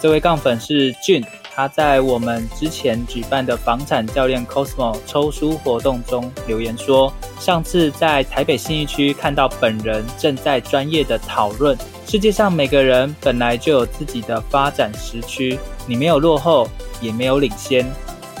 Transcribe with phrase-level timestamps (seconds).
[0.00, 1.24] 这位杠粉是俊，
[1.54, 16.68] 他在我们之前举办的房产教练 Cosmo 抽书活动中留言说，上次在台北信义区看到本人正在专业的讨论，世界上每个人本来就有自己的发展时区，你没有落后，
[17.00, 17.90] 也没有领先，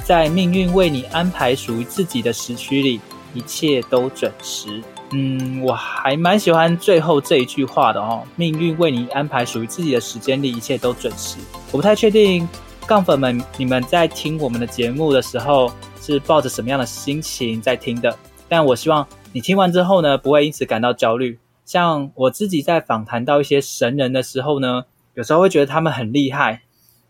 [0.04, 3.00] 在命运为你安排属于自己的时区里，
[3.32, 4.82] 一切都准时。
[5.12, 8.24] 嗯，我还蛮喜欢最后这一句话的哦。
[8.34, 11.38] 命运为你安排属于自己的时间里，一切都准时。
[11.70, 12.48] 我不太确定，
[12.88, 18.18] 杠粉们，你们在听我们的节目的时候是抱着什么样的心情在听的？
[18.48, 21.38] 但我希望你听完之后呢，不会因此感到焦虑。
[21.64, 26.62] 像我自己在访谈到一些神人的时候呢，有时候会觉得他们很厉害，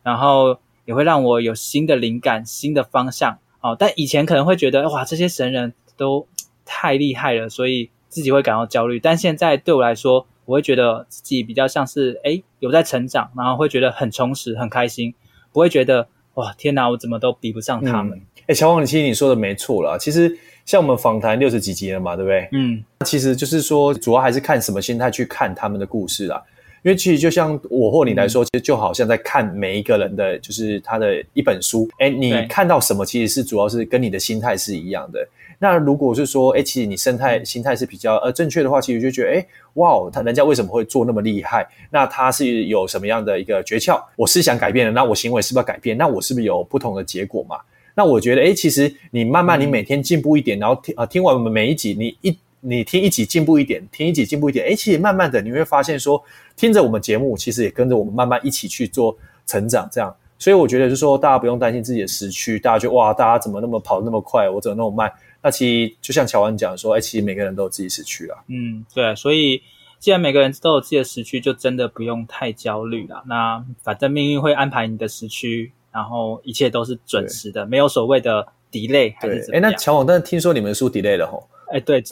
[0.03, 3.39] 然后也会让我有新的灵感、新的方向。
[3.63, 6.29] 哦，但以前可能会觉得哇，这些神人都。
[6.67, 9.01] 太厉害了，所以自己会感到焦虑。
[9.01, 15.15] 但现在对我来说，我会觉得自己比较像是诶有在成长，然后会觉得很充实、很开心，
[15.53, 18.21] 不会觉得哇天哪，我怎么都比不上他们。
[18.43, 19.97] 哎、嗯，乔王，其实你说的没错啦。
[19.97, 22.49] 其实像我们访谈六十几集了嘛，对不对？
[22.53, 26.43] 嗯，其实就是说，主要还是看什么心态去看他们的故事啦。
[26.85, 31.89] 因为其实就像我或你来说，嗯、其实就好像在看每一个人的就是他的一本书。
[31.99, 35.29] 哎，你看到什么，其实是主要是跟你的心态是一样的。
[35.59, 41.67] 那如果是说，哎，其实你生态心态是比较呃正确的话，其实就觉得，哎，哇，他人家为什么会做那么厉害？
[41.91, 44.03] 那他是有什么样的一个诀窍？
[44.17, 45.97] 我思想改变了，那我行为是不是要改变？
[45.97, 47.57] 那我是不是有不同的结果嘛？
[47.95, 56.23] 那我觉得，哎，其实你慢慢，你每天进步一点，然后听啊听完我们每一集，你一你听一集进步一点，听一集进步一点，哎，其实慢慢的你会发现说，
[56.55, 59.17] 听着我们节目，其实也跟着我们慢慢一起去做
[59.47, 60.15] 成长，这样。
[60.39, 65.11] 所以我觉得就是说，大家不用担心自己的时区，大家就哇，大家怎么那么跑那么快，我怎么那么慢？
[65.43, 68.37] 那其实就像乔安讲说，哎，其实每个人都有自己时区啦。
[68.49, 69.63] 嗯，对，所以
[69.99, 73.23] 既然每个人都有自己的时区，就真的不用太焦虑了。
[73.27, 79.65] 那反正命运会安排你的时区，然后一切都是准时的，没有所谓的 delay 还是怎么样。
[79.65, 81.49] 哎，那乔王，但是听说你们书 delay 了吼？
[81.73, 82.03] 哎，对，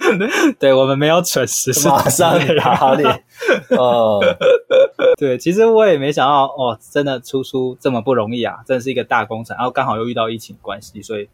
[0.58, 3.04] 对，我们没有准时，是马上哪里？
[3.76, 4.20] 哦，
[5.18, 11.28] 对，其实我也没想到，哦，真的出书这么不容易啊，真的是一个大工程，然后刚好又遇到疫情关系，所以。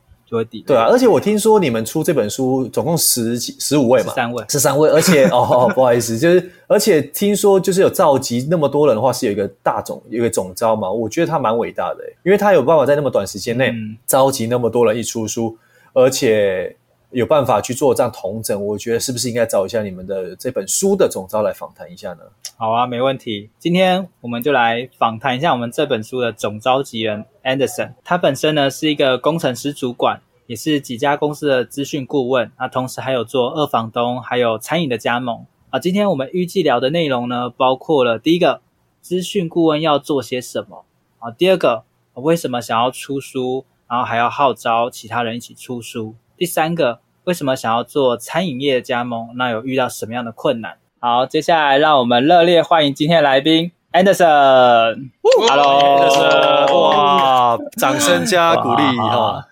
[0.67, 13.73] 对啊，而且我听说你们出这本书总共十几十五位嘛，十三位，十三位，而且 哦，不好意思，就是而且听说就是有召集那么多人的话，是有一个大总，有一个总招嘛，我觉得他蛮伟大的，因为他有办法在那么短时间内
[14.07, 15.57] 召集那么多人一出书，
[15.93, 16.77] 而且
[17.11, 22.21] 有办法去做这样同整，我觉得是不是应该找一下你们的这本书的总召来访谈一下呢？
[22.57, 27.25] 好啊，没问题，今天我们就来访谈一下我们这本书的总召集人。
[27.43, 35.79] Anderson，他本身呢是一个工程师主管，也是几家公司的资讯顾问，那同时还有做二房东，还有餐饮的加盟啊。
[35.81, 38.61] 今天我们预计聊的内容呢，包括了第一个，
[39.01, 40.85] 资讯顾问要做些什么
[41.19, 41.31] 啊？
[41.31, 41.85] 第二个，
[42.15, 46.15] 为什么想要出书，然后还要号召其他人一起出书？
[46.41, 49.29] 第三个，为什么想要做餐饮业的加盟？
[49.37, 50.79] 那有遇到什么样的困难？
[50.99, 53.73] 好，接下来让我们热烈欢迎今天的来宾。
[53.93, 59.47] Anderson，Hello，Anderson，哇，掌声加鼓励哈，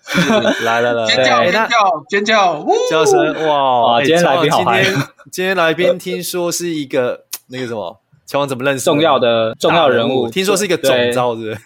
[0.65, 1.69] 来来来，尖叫尖叫
[2.09, 8.00] 尖叫，叫声哇，今天来宾好嗨，今天今天来宾听说是一个那个什么。
[8.28, 8.84] 乔王怎么认识？
[8.84, 11.56] 重要的重要人物，听说是一个总召，是不是？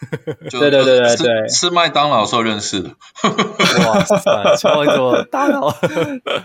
[0.60, 2.90] 对对对对对，吃麦当劳时候认识的。
[3.84, 5.72] 哇，乔王怎么大佬？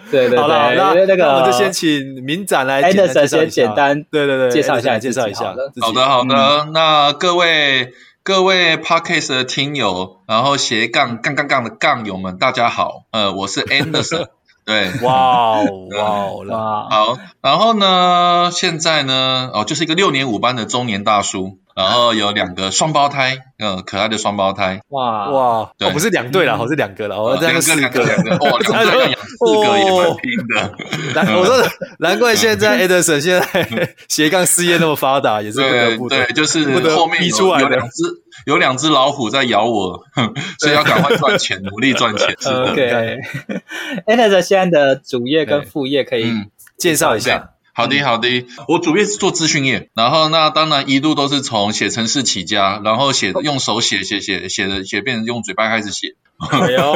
[0.09, 3.51] 对对对，好了，那那个我们就先请明展来简单介绍一下。
[3.51, 5.53] 简单，对对对，介绍一下，介绍一下。
[5.81, 7.93] 好的好的，那各位
[8.23, 14.25] 各位 Podcast 的听友，然后斜杠杠杠杠的杠友们，大家好，呃，我是 Anderson。
[14.67, 21.57] 对，哇哦，哇哦，哇，好，然后呢，现在呢，哦，就是一个六年五班的中年大叔。
[21.77, 25.29] 然后有两个双胞胎，嗯，可爱的双胞胎，哇。
[25.29, 30.75] 哇，对，不是两对了，我是两个了，我两个两个两个，哇，两个 养四个也蛮拼的。
[31.13, 31.63] 难，我说
[31.99, 38.03] 难怪现在 Anderson 现在 斜杠事业那么发达，也是不得不对，就是后面有有两只
[38.47, 40.01] 有两只老虎在咬我，
[40.57, 42.35] 所以要赶快赚钱，努力赚钱。
[42.43, 46.33] OK，Anderson 现在的主业跟副业可以
[46.75, 47.51] 介绍一下。
[47.77, 48.27] 好的，好的。
[48.67, 56.15] 我主业是做资讯业，然后那当然一路都是从写程式起家，然后写用手写写写写的写，变成用嘴巴开始写，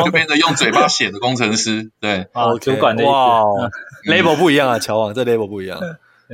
[0.04, 1.92] 就变成用嘴巴写的工程师。
[2.00, 3.44] 对， 哦，主管的哇，
[4.10, 5.80] label 不一样啊，乔王这 label 不一样。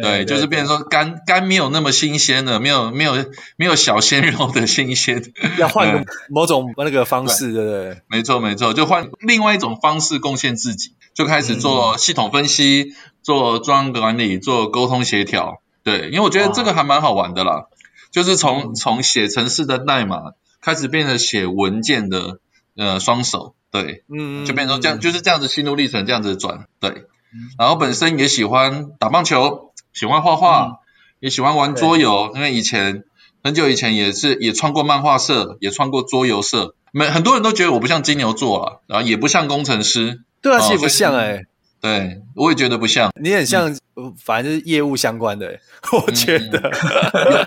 [0.02, 3.16] 对，就是变成说肝肝没有那么新鲜了，没有没有
[3.58, 5.24] 没有小鲜肉的新鲜，
[5.58, 8.02] 要换个某种那个方式，对不对？
[8.08, 12.94] 没错没错，就换另外一种方式贡献自己，就开始做系统分析。
[13.28, 17.66] 做专案管理，做沟通协调，对，因为我觉得这个还蛮好玩的啦，
[18.10, 20.32] 就是从从写程式的代码
[20.62, 22.40] 开始变成写文件的
[22.78, 27.04] 呃双手，对，嗯，就变成这样，就是这样子心路历程这样子转，对，
[27.60, 30.78] 然后本身也喜欢打棒球，喜欢画画，
[31.20, 33.04] 也喜欢玩桌游，因为以前
[33.44, 41.44] 很久以前也是也创过漫画社，也创过桌游社，没很多人都觉得我不像金牛座啊，然后也不像工程师，对啊，其实不像哎。
[41.80, 45.60] 对，我也觉得不像，你很像，嗯、反正是业务相关的，
[45.94, 46.72] 我觉得。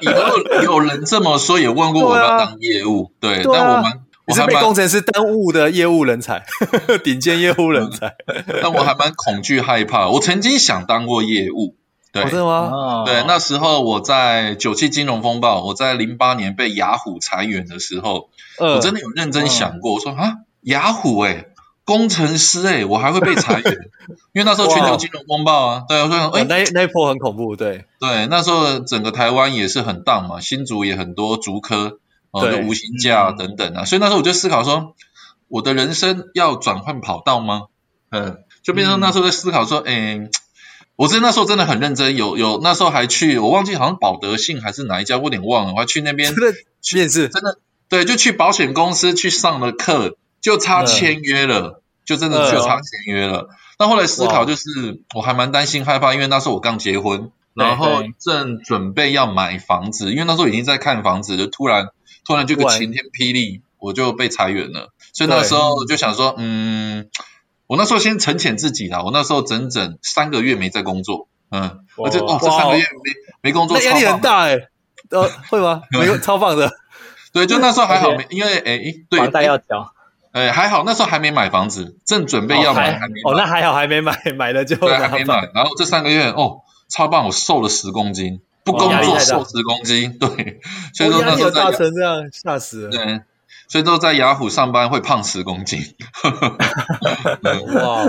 [0.01, 6.45] 有有有人这么说，也问过我要当业务，对，啊、对，但我们我是被工程师耽误的业务人才，
[7.03, 8.15] 顶尖业务人才。
[8.63, 11.75] 但我还蛮恐惧害怕，我曾经想当过业务，
[12.13, 13.03] 对，真的吗？
[13.05, 18.31] 对，那时候我在九七金融风暴，我在零八年被雅虎裁员的时候，
[18.61, 21.50] 呃、我真的有认真想过，我说啊，雅虎哎、欸。
[21.91, 23.65] 工程师哎、欸，我还会被裁员，
[24.33, 27.85] 因为那时候全球金融风暴啊，对，我说哎，那那一波很恐怖，对。
[27.99, 31.99] 对，那时候整个台湾也是很荡嘛，新竹也很多竹科，
[32.31, 34.95] 哦，就无薪假等等啊，所以那时候我就思考说，
[35.49, 37.63] 我的人生要转换跑道吗？
[38.11, 40.31] 嗯，就变成那时候在思考说，哎，
[40.95, 46.33] 我真那时候真的很认真，有有那时候还去，我忘记好像保德信还是哪一家，我有点忘了，我还去那边
[46.81, 47.59] 去面试，真的
[47.89, 51.80] 对，就去保险公司去上了课，就差签约了。
[52.11, 61.91] 就真的就差签约了，但后来思考就是，我还蛮担心害怕，因为那时候我刚结婚，然后正准备要买房子，因为那时候已经在看房子，就突然
[62.27, 67.09] 突然就个晴天霹雳，我就被裁员了，所以那时候就想说，嗯，
[67.69, 74.59] 我那时候先沉潜自己啦，我那时候整整三个月没在工作，嗯，而且哦这三个月没没工作，那压力很大哎，
[75.11, 75.83] 呃会吗？
[75.97, 76.73] 没有超棒的，
[77.33, 79.93] 对，就那时候还好 没，因为哎对，房贷要交。
[80.33, 83.31] 哎，还好那时候还没买房子，正准备要买，还没买。
[83.31, 85.51] 哦，那还好还没买， 买了就对，还没买。
[85.55, 90.61] 然后这三个月哦，超棒，我瘦了十公斤，不工作瘦十公斤，对。
[90.95, 92.91] 所以说那时候大成这样，吓死了。
[92.91, 93.23] 对，
[93.69, 95.81] 所以说在雅虎上班会胖十公斤。
[97.75, 98.05] 哇，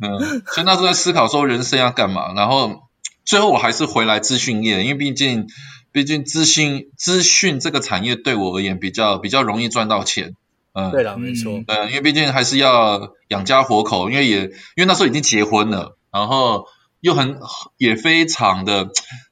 [0.00, 2.80] 嗯，所以那时候在思考说人生要干嘛，然后
[3.24, 5.46] 最后我还是回来资讯业，因为毕竟
[5.92, 10.34] 毕竟资讯资讯这个产业对我而言比较比较容易赚到钱。
[10.72, 16.66] 嗯，对了，没错，嗯，因为毕竟还是要养家活口，因为也因为那时候已经结婚了，然后
[17.00, 17.40] 又很
[17.76, 18.88] 也非常的，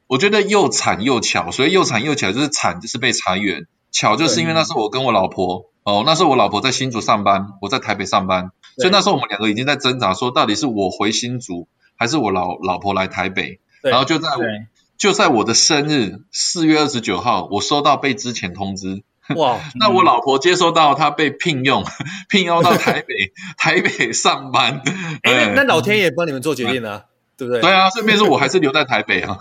[0.08, 14.28] 我觉得又惨又巧，所以又惨又巧就是惨就是被裁员，巧就是因为那时候我跟我老婆，哦，那时候我老婆在新竹上班，我在台北上班，所以那时候我们两个已经在挣扎，说到底是我回新竹，还是我老老婆来台北，然后就在
[14.96, 19.04] 就在我的生日四月二十九号，我收到被之前通知。
[19.36, 21.84] 哇，那我老婆接收到她被聘用，
[22.28, 24.82] 聘用到台北， 台北上班。
[25.22, 27.60] 哎，那老天爷帮你们做决定了，对不对？
[27.60, 29.38] 对啊，顺便说我还是留在台北啊，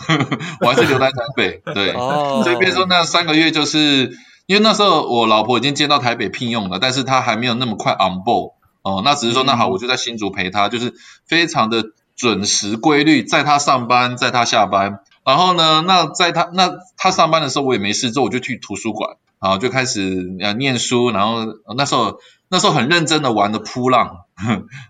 [0.62, 1.62] 我还是留在台北。
[1.74, 10.94] 对，哦，所以变说那三个月就是因为那时候我老婆已经接到台北聘用了，但是她还没有那么快 on board 哦，那只是说那好，我就在新竹陪她，就是
[11.28, 11.84] 非常的
[12.16, 15.00] 准时规律，在她上班，在她下班。
[15.26, 19.18] 然后呢，那在她那她上班的时候，我也没事做，我就去图书馆。
[19.40, 24.26] 好，就开始呃念书，然后那时候那时候很认真的玩的扑浪，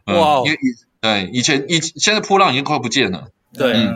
[0.06, 0.58] 哇，因为以
[1.00, 3.92] 对以前以现在扑浪已经快不见了，对，对。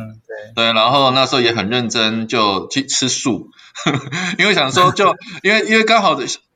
[0.55, 3.51] 对，然后那时候也很认真就去吃素，
[4.39, 6.15] 因为想说就因为因为刚好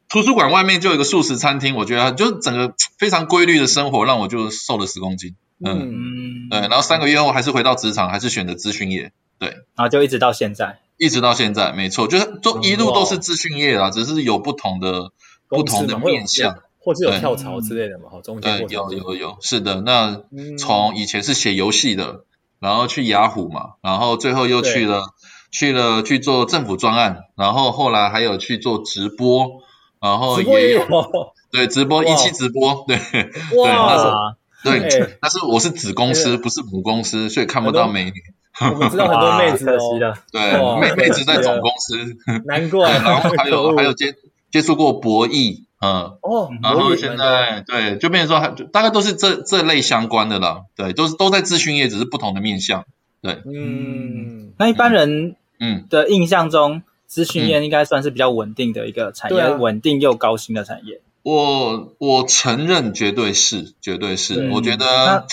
[0.10, 10.80] 图书馆外面就有一个素食餐厅，我觉得就整个非常规律的生活让我就瘦了十公斤，嗯，对，然后三个月后还是回到职场，还是选择咨询业，对，然后就一直到现在。
[10.98, 15.12] 一直到现在，没错，就是都一路都是资讯业啦，只是有不同的
[15.50, 19.82] 不同的面向，或是有跳槽之类的嘛，哈，中间对，有有有，是的。
[19.82, 20.22] 那
[20.58, 22.24] 从以前是写游戏的，
[22.60, 25.14] 然后去雅虎嘛，然后最后又去了
[25.52, 29.62] 去了去做政府专案，然后后来还有去做直播，
[30.00, 30.86] 然后也有
[31.52, 38.14] 对直播一期直播，对 对，那是对， 但是我是子公司，不是母公司，所以看不到美女。
[38.72, 41.98] 我们知道很多妹子哦，对，妹妹子在总公司，
[42.46, 42.92] 难怪。
[43.00, 44.16] 然后还有 还有接
[44.52, 52.86] 接触过博弈，嗯，哦，然后现在对，就变成说，大概都是这这类相关的了，对，都是都在咨询业，只是不同的面向。
[53.22, 55.86] 对，嗯，那一般人嗯。
[55.90, 61.02] 的印象中，咨询业应该算是比较稳定的一个产业，稳定又高薪的产业。
[61.24, 64.50] 我我承认，绝对是，绝对是。
[64.52, 65.26] 我觉得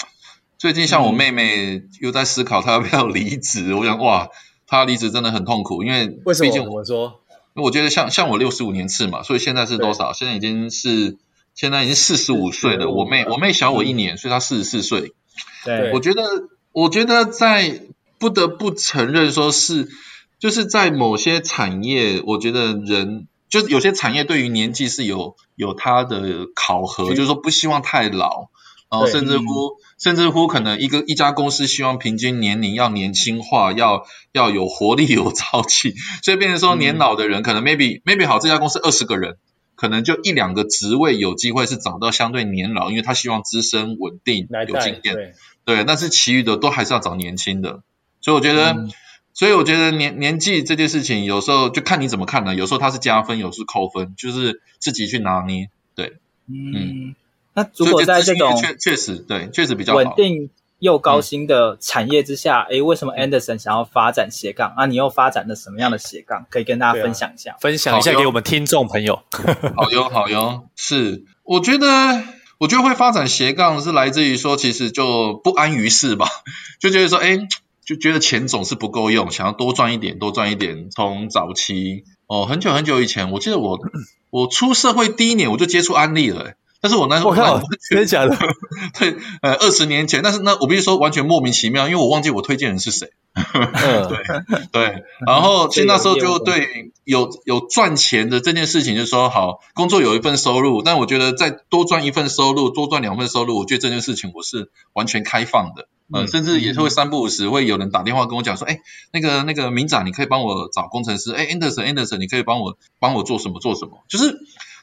[0.62, 4.28] 最近像我妹妹又在思考她要不要离职，我想哇，
[4.68, 6.70] 她离职真的很痛苦，因为为什么？
[6.70, 7.20] 我说，
[7.56, 10.12] 我觉得像像我六十五年次嘛，所以现在是多少？
[10.12, 11.18] 现在已经是
[11.52, 12.88] 现在已经四十五岁了。
[12.90, 15.14] 我妹我妹小我一年，所以她四十四岁。
[15.64, 16.22] 对，我觉得
[16.70, 17.80] 我觉得在
[18.20, 19.88] 不得不承认，说是
[20.38, 23.26] 就是在某些产业，我觉得人。
[23.48, 28.46] 就是有些产业对于年纪是有有它的考核，就是说不希望太老，
[28.92, 39.38] 然后甚至乎甚至乎可能一个一家公司希望平均年龄要年轻化，要要有活力有朝气，所以变成说年老的人可能 maybe maybe 好，这家公司二十个人，
[39.76, 45.34] 可能就一两个职位有机会是找到相对年老，因为他希望资深稳定有经验，
[45.64, 47.82] 对，但是其余的都还是要找年轻的，
[48.20, 48.74] 所以我觉得。
[48.74, 48.92] 嗯
[49.34, 52.54] 所以我觉得年年纪这件事情，有时候就看你怎么看了？
[52.54, 55.70] 有时候它是加分，有时候扣分，就是自己去拿捏。
[55.94, 57.14] 对，嗯，嗯，
[57.54, 64.72] 那如果在这种确确实对，确实比较稳定又高薪的产业之下，哎、嗯，为什么 Anderson 想要发展斜杠？
[64.76, 66.46] 啊，你又发展了什么样的斜杠？
[66.50, 69.22] 可以跟大家分享一下，啊、分享一下给我们听众朋友。
[69.76, 72.24] 好哟，好哟，是，我觉得，
[72.58, 76.26] 我觉得会发展斜杠是来自于说，其实就不安于世吧，
[76.80, 77.48] 就觉得说，哎。
[77.84, 80.88] 就觉得钱总是不够用，想要多赚一点，多赚一点。
[80.88, 83.80] 从早期哦，很久很久以前，我记得我
[84.30, 88.36] 我出社会第一年我就接触安利了，但是我那时候我靠，真的假的？
[88.98, 93.10] 对，呃，二十年前，但是那我必须说完全莫名其妙，因为我忘记我推荐人是谁。
[93.34, 105.88] 对对，然后 其实那时候就对有有赚钱的这件事情，就是说好工作有一份收入，但我觉得再多赚一份收入，多赚两份收入，我觉得这件事情我是完全开放的。
[106.14, 108.80] 嗯，甚至也是会三不五时会有人打电话跟我讲说，哎，
[109.12, 114.36] 那个那个明长，你可以帮我找工程师，哎，Anderson Anderson，你可以帮我帮我做什么做什么，就是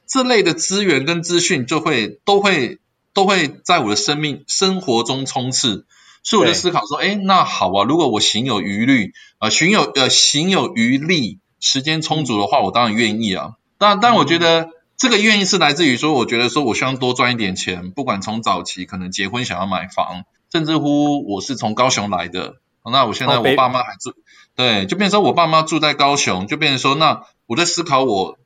[0.10, 2.80] 这类的资源跟资讯就会都会
[3.14, 5.86] 都会在我的生命生活中充斥，
[6.24, 13.54] 所以我就思考说，哎，那好啊，如果我行有余力，呃，行有呃行有余力，时间充足的话，我当然愿意啊。
[13.78, 20.26] 但但我觉得这个愿意是来自于说，我觉得说我希望多赚一点钱，不管从早期可能结婚想要买房。
[20.52, 22.56] 甚至乎我是从高雄来的，
[22.92, 24.16] 那我现在我爸妈还住，
[24.56, 28.40] 对，就变成说我爸妈住在高雄，就变成说，那我在思考我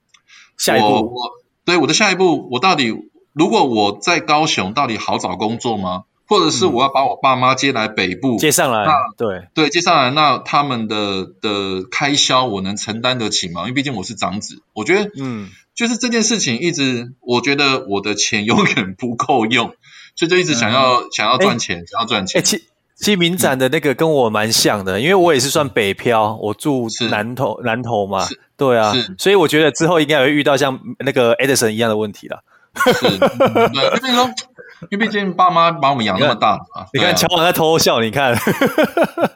[0.58, 1.32] 下一步，我
[1.65, 2.93] 对我的下一步，我到底
[3.34, 6.03] 如果我在高雄，到底好找工作吗？
[6.25, 13.63] 或者是我要把我爸妈接来北部，接上来，那对对，接上来，那他们的的开销我能承担得起吗？
[13.63, 19.74] 因为毕竟我是长子，我觉得，嗯，就是这件事情一直，我觉得我的钱 永远不够用。
[20.15, 22.39] 所以就一直想要、嗯、想要赚钱，欸、想要赚钱。
[22.39, 22.63] 哎、欸，其
[22.95, 32.43] 其实明展的那个跟我蛮像的，因为我也是算北漂，我住南头南头嘛，对啊，所以我觉得之后应该也会遇到像那个 Edison 一样的问题了。
[32.75, 34.29] 是， 嗯、对，就说。
[34.91, 38.33] 因为毕竟爸妈把我们养那么大啊，你看乔王在偷笑，你看。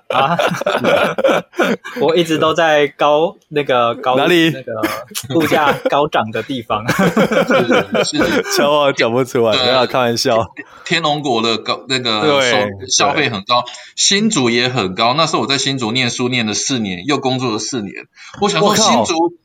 [0.08, 0.38] 啊，
[2.00, 4.50] 我一直都在高那个高哪里？
[4.50, 4.82] 那个
[5.36, 6.88] 物价高涨的地方，
[8.06, 10.48] 是乔王讲不出来，不要开玩笑。
[10.86, 13.66] 天龙国的高那个消消费很高，
[13.98, 15.14] 新竹也很高。
[15.14, 18.08] 那时候我在新竹念书念了四年，又工作了四年。
[18.42, 19.38] 我想说新竹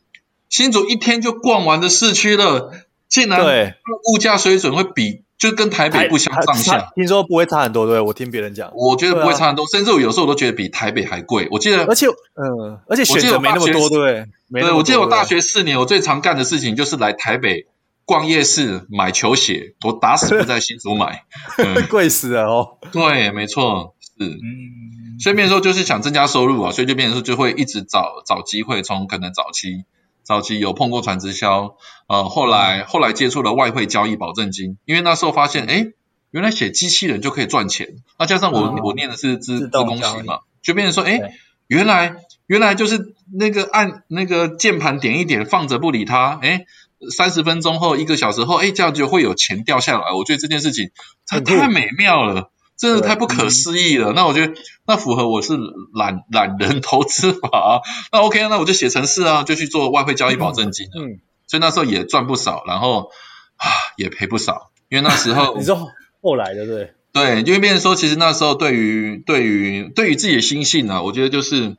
[0.49, 2.71] 新竹一天就逛完的市区了，
[3.09, 3.75] 竟然
[4.12, 5.25] 物价水准会比。
[5.43, 11.49] 就跟台北不相上下，听说不会差很多，对，我听别人讲，我觉得不会差很多，啊、甚至我有时候我都觉得比台北还贵。
[11.51, 17.67] 我记得，而且，嗯，而且选择没那么多，对，对，我记得我大学四年，我最常干的事情就是来台北
[18.05, 21.25] 逛夜市买球鞋，我打死不在新竹买，
[21.91, 22.79] 贵死了哦。
[22.93, 29.85] 对，没错，是，嗯，所以变成说就是想增加收入啊，所以就变成说就会一直找找机会，从可能早期。
[30.33, 31.77] 早期有碰过传直销，
[32.09, 35.89] 呃，后来后来接触了外汇交易保证金，因为那时候发现，哎，
[36.31, 37.97] 原来写机器人就可以赚钱。
[38.19, 41.35] 那加上我、哦、我念的是资资工系嘛，就变成说，哎，
[41.67, 46.65] 原来原来就是那个按那个键盘点一点，放着不理它，哎，
[47.11, 50.12] 三十分钟后一个小时后，哎，这样就会有钱掉下来。
[50.17, 50.93] 我觉得这件事情
[51.27, 52.51] 它太美妙了。
[52.76, 54.55] 真的太不可思议了，那我觉得
[54.87, 55.57] 那符合我是
[55.95, 63.11] 懒懒人投资法，那 OK，那我就写程式啊，就去做外汇交易保证金，嗯， 所以那时候也赚不少，然后
[63.57, 65.88] 啊也赔不少，因为那时候 你说
[66.21, 66.93] 后来的对。
[67.12, 71.76] 对，因为变成说其实那时候对于对于对于自己的心性啊，我觉得就是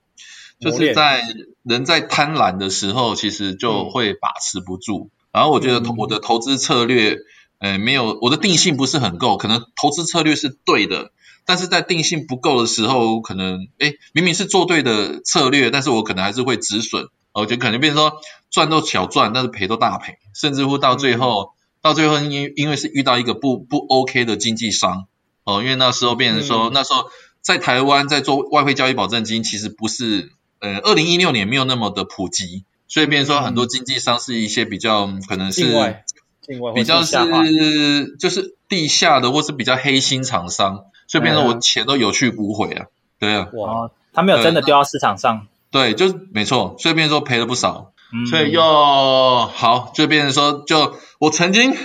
[0.62, 1.24] 就是在
[1.64, 7.18] 人在贪婪的时候，其实就会把持不住，然后我觉得我的投资策略。
[7.64, 11.14] 呃，没有，我的定性不是很够，可能投资策略是对的，
[11.46, 18.20] 但是在定性不够的时候，可能哎，明明是做对的策略，但是我可能还是会止损，我觉得可能变成说
[18.52, 21.48] 赚都小赚，但是赔都大赔，甚至乎到最后，嗯、
[21.82, 25.06] 到最后因因为是遇到一个不不 OK 的经纪商
[25.46, 27.06] 哦，因为那时候变成说、嗯、那时候
[27.40, 35.64] 在台湾在做外汇交易保证金，其实不是呃，二零一六年没有那么的普及，所以变成说很多经纪商是一些比较可能是。
[36.76, 37.18] 比较是
[38.20, 42.88] 就是地下的，或是比较黑心厂商，所以变成我钱都有去无回啊。
[43.20, 45.48] 对啊，哇，他没有真的丢到市场上。
[45.72, 47.92] 对，就是没错，所以变成说赔了不少。
[48.14, 51.76] 嗯、所以又好，就变成说，就我曾经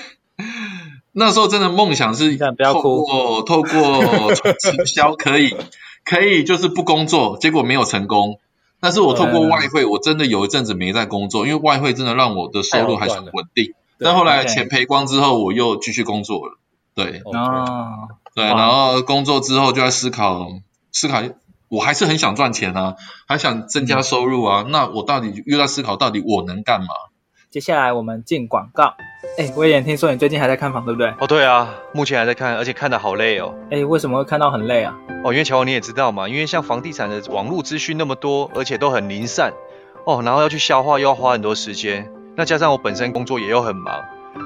[1.12, 5.56] 那时候真的梦想是透过透过直销可以
[6.04, 8.40] 可以就是不工作，结果没有成功。
[8.80, 13.72] 但是我透过外汇，我真的有一阵子没在工作，因为外汇真的让我的收入还算稳定。
[13.98, 16.58] 但后来钱赔光之后，我又继续工作了。
[16.94, 20.48] 对，哦，对，然后工作之后就在思考，
[20.92, 21.22] 思考，
[21.68, 24.64] 我还是很想赚钱啊，还想增加收入啊。
[24.68, 26.88] 那我到底又在思考，到底我能干嘛？
[27.50, 28.94] 接下来我们进广告。
[29.38, 31.14] 哎，威廉，听说你最近还在看房，对不对？
[31.20, 33.54] 哦，对啊，目前还在看，而且看的好累哦。
[33.70, 34.94] 哎，为什么会看到很累啊？
[35.24, 39.52] 哦，因为乔王你也知道嘛，因为像房地产的网络资讯那么多，而且都很零散，
[40.04, 42.12] 哦，然后要去消化，又要花很多时间。
[42.38, 43.92] 那加上我本身工作也又很忙，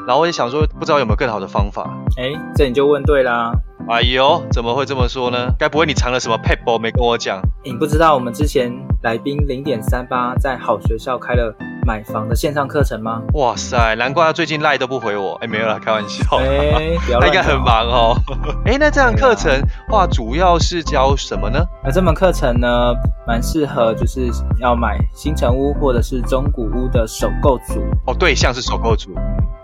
[0.06, 1.94] 然后我也想说，不知道有没有更好的方法。
[2.16, 3.52] 哎，这你就问对啦。
[3.89, 5.53] 哎呦，怎么会这么说呢？
[5.59, 7.41] 该不会你藏了什么撇步没跟我讲？
[7.65, 8.73] 你不知道我们之前
[9.03, 13.21] 来宾零点三八在好学校开了买房的线上课程吗？
[13.35, 15.35] 哇塞，难怪他最近赖都不回我。
[15.43, 16.25] 哎，没有啦，开玩笑。
[16.39, 18.17] 哎， 他应该很忙哦。
[18.65, 19.53] 哎，那这样课程
[19.89, 21.59] 话主要是教什么呢？
[21.85, 22.95] 那这门课程呢，
[23.27, 27.81] 蛮适合就是要买新城屋或者是中古屋的首购族。
[28.07, 29.11] 哦，对象是首购族。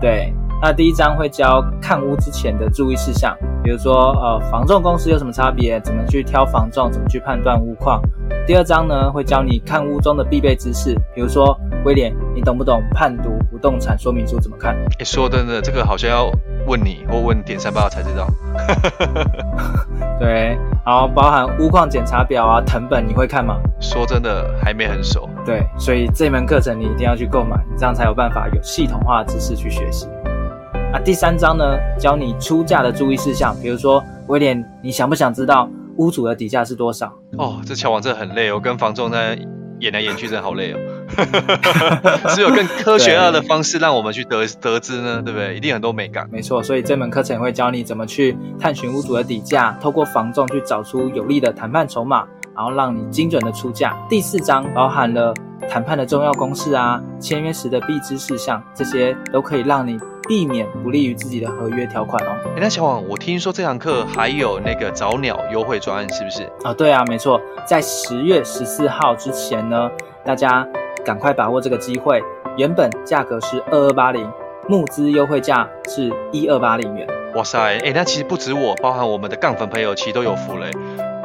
[0.01, 0.33] 对，
[0.63, 8.01] 那第一章会教看屋之前的注意事项，比如说呃，房仲公司有什么差别，怎么去挑房仲，怎么去判断屋况。
[8.47, 14.75] 第二章呢，会教你看屋中的必备知识，比如说威廉，你懂不懂判读不动产说明书怎么看？
[14.99, 16.31] 诶，说真的，这个好像要
[16.67, 18.27] 问你或问点三八才知道。
[20.19, 23.57] 对，然后包含屋况检查表啊、藤本，你会看吗？
[23.81, 25.29] 说真的，还没很熟。
[25.45, 30.09] 对，所以这门课程你一定要去购买，你这样才有办法有系统化的知识去学习。
[30.91, 35.69] 啊，第三章呢，教你出价的注意事项，比如说威廉，你想不想知道？
[35.97, 37.13] 屋主的底价是多少？
[37.37, 39.39] 哦，这乔王真的很累，我跟房仲在
[39.81, 40.79] 演来演去，真的好累哦。
[42.35, 45.55] 只有更科学化的方式让我们去得得知呢，对不对？
[45.57, 46.27] 一定很多美感。
[46.33, 52.25] 没错，所以这门课程会教你怎么去探寻屋主的底价，透过房仲去找出有利的谈判筹码，
[52.57, 53.95] 然后让你精准的出价。
[54.09, 55.35] 第四章包含了
[55.69, 59.99] 谈判的重要公式啊，签约时的必知事项，这些都可以让你。
[60.29, 62.37] 避免不利于自己的合约条款哦。
[62.55, 66.43] 哎，那小王，我听说这堂课还有那个早鸟优惠专案，是不是？
[66.63, 69.91] 啊、哦，对啊，没错，在十月十四号之前呢，
[70.25, 70.69] 大家
[71.05, 72.23] 赶快把握这个机会。
[72.59, 74.31] 原本价格是二二八零，
[74.69, 77.07] 募资优惠价是一二八零元。
[77.35, 80.71] 哇塞，哎，那其实不止我，包含我们的杠粉朋友，其实都有福嘞。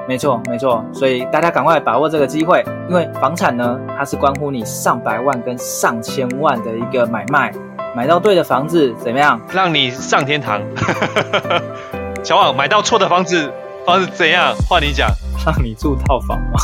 [0.07, 7.51] 没错，没错，所以大家赶快把握这个机会，因为房产呢，它是关乎你上百万跟上千万的一个买卖。
[7.95, 9.39] 买到对的房子怎么样？
[9.53, 10.61] 让你上天堂。
[12.23, 13.51] 小王，买到错的房子，
[13.85, 14.55] 房子怎样？
[14.67, 15.09] 换你讲。
[15.45, 16.57] 让你住套房吗？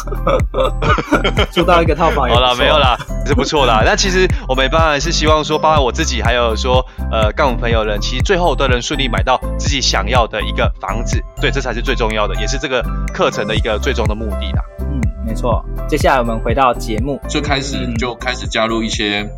[1.52, 2.34] 住到一个套房也。
[2.34, 3.84] 好了，没有啦，是不错啦。
[3.86, 11.22] 那其实我们当然是希望说，包括我自己，还有说，呃，干我们朋友人，其实最后都能顺利买到自己想要的一个房子。
[11.42, 12.82] 对，这才是最重要的，也是这个
[13.14, 14.64] 课程的一个最终的目的啦。
[14.80, 15.62] 嗯，没错。
[15.90, 19.30] 接下来我们回到节目，最开始就开始加入一些。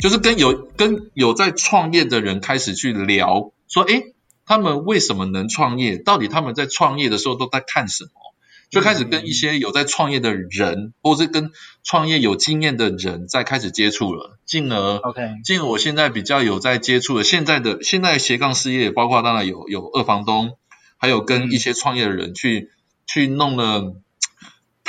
[0.00, 4.14] 就是跟有跟有在创业的人开始去聊，说，诶，
[4.46, 5.98] 他们为什么能创业？
[5.98, 8.10] 到底他们在创业的时候都在看什么？
[8.70, 11.50] 就开始跟一些有在创业的人，或是跟
[11.82, 20.58] 创业有经验的人在开始接触了，进而，OK，进而我现在比较有在接触的，现在的现在斜杠事业，包括当然有有二房东，
[20.98, 22.70] 还有跟一些创业的人去
[23.06, 23.96] 去弄了。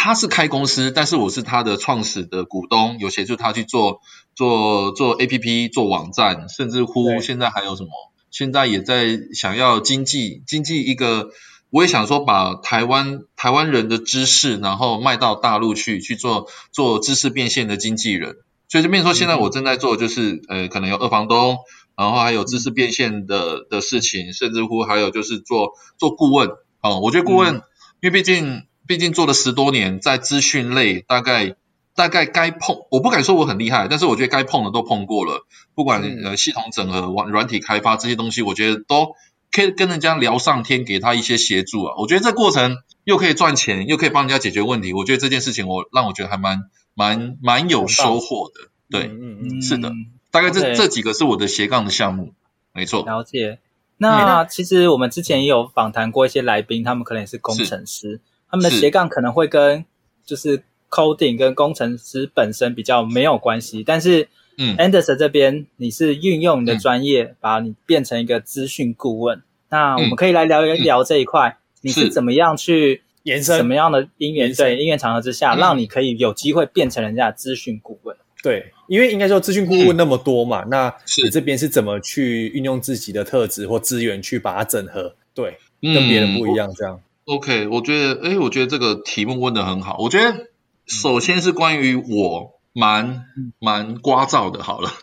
[0.01, 3.99] 他是开公司，但是我是他的创始的股东，有协助他去做
[4.33, 7.89] 做做 APP、做网站，甚至乎现在还有什么？
[8.31, 11.31] 现在也在想要经济经济一个，
[11.69, 18.37] 我也想说把台湾台湾人的知识，然后卖到大陆去去做做知识变现的经纪人。
[18.69, 21.57] 所以这边说，现在我正在做就是呃，可能有二房东，
[21.97, 26.51] 然后还有知识变现的的事情，甚至乎还有就是做做顾问。
[26.81, 27.63] 哦，我觉得顾问，嗯、
[27.99, 28.63] 因为毕竟。
[28.89, 31.55] 毕竟做了十多年，在资讯类，大概
[31.93, 35.45] 大概该碰，我不敢说我很厉害，但是我觉得该碰的都碰过了。
[35.75, 39.13] 不管呃系统整合、软软体开发这些东西，我觉得都
[39.51, 41.93] 可以跟人家聊上天，给他一些协助啊。
[41.99, 44.91] 我觉得这过程又可以赚钱，又可以帮人家解决问题。
[44.91, 46.63] 我觉得这件事情我让我觉得还蛮
[46.95, 48.71] 蛮蛮有收获的。
[48.89, 49.91] 对，嗯嗯，是的，
[50.31, 52.33] 大概这.这几个是我的斜杠的项目，
[52.73, 53.05] 没错。
[53.05, 53.59] 了解。
[53.97, 59.85] 那其实我们之前也有访谈过一些来宾，他们可能也是工程师，是他们的斜杠可能会跟
[60.25, 69.41] 就是 coding 跟工程师本身比较没有关系，但是嗯，Anderson 这边你是运用你的专业，嗯、把你变成一个资讯顾问。
[69.69, 73.57] 那我们可以来聊一聊这一块，嗯、你是怎么样去延伸。
[73.57, 78.17] 什么样的因缘对因缘场合之下，嗯、让你可以有机会变成人家的资讯顾问？
[78.41, 85.13] 对，因为应该说资讯顾问那么多嘛，嗯、那你这边是怎么去运用自己的特质或资源去把它整合？
[85.33, 86.99] 对，跟别人不一样，这样。
[87.29, 89.97] OK，我觉得，哎，我觉得这个题目问的很好。
[89.99, 90.47] 我觉得
[90.85, 92.59] 首先是关于我。
[92.71, 93.25] 蛮
[93.59, 94.93] 蛮聒噪的，好了，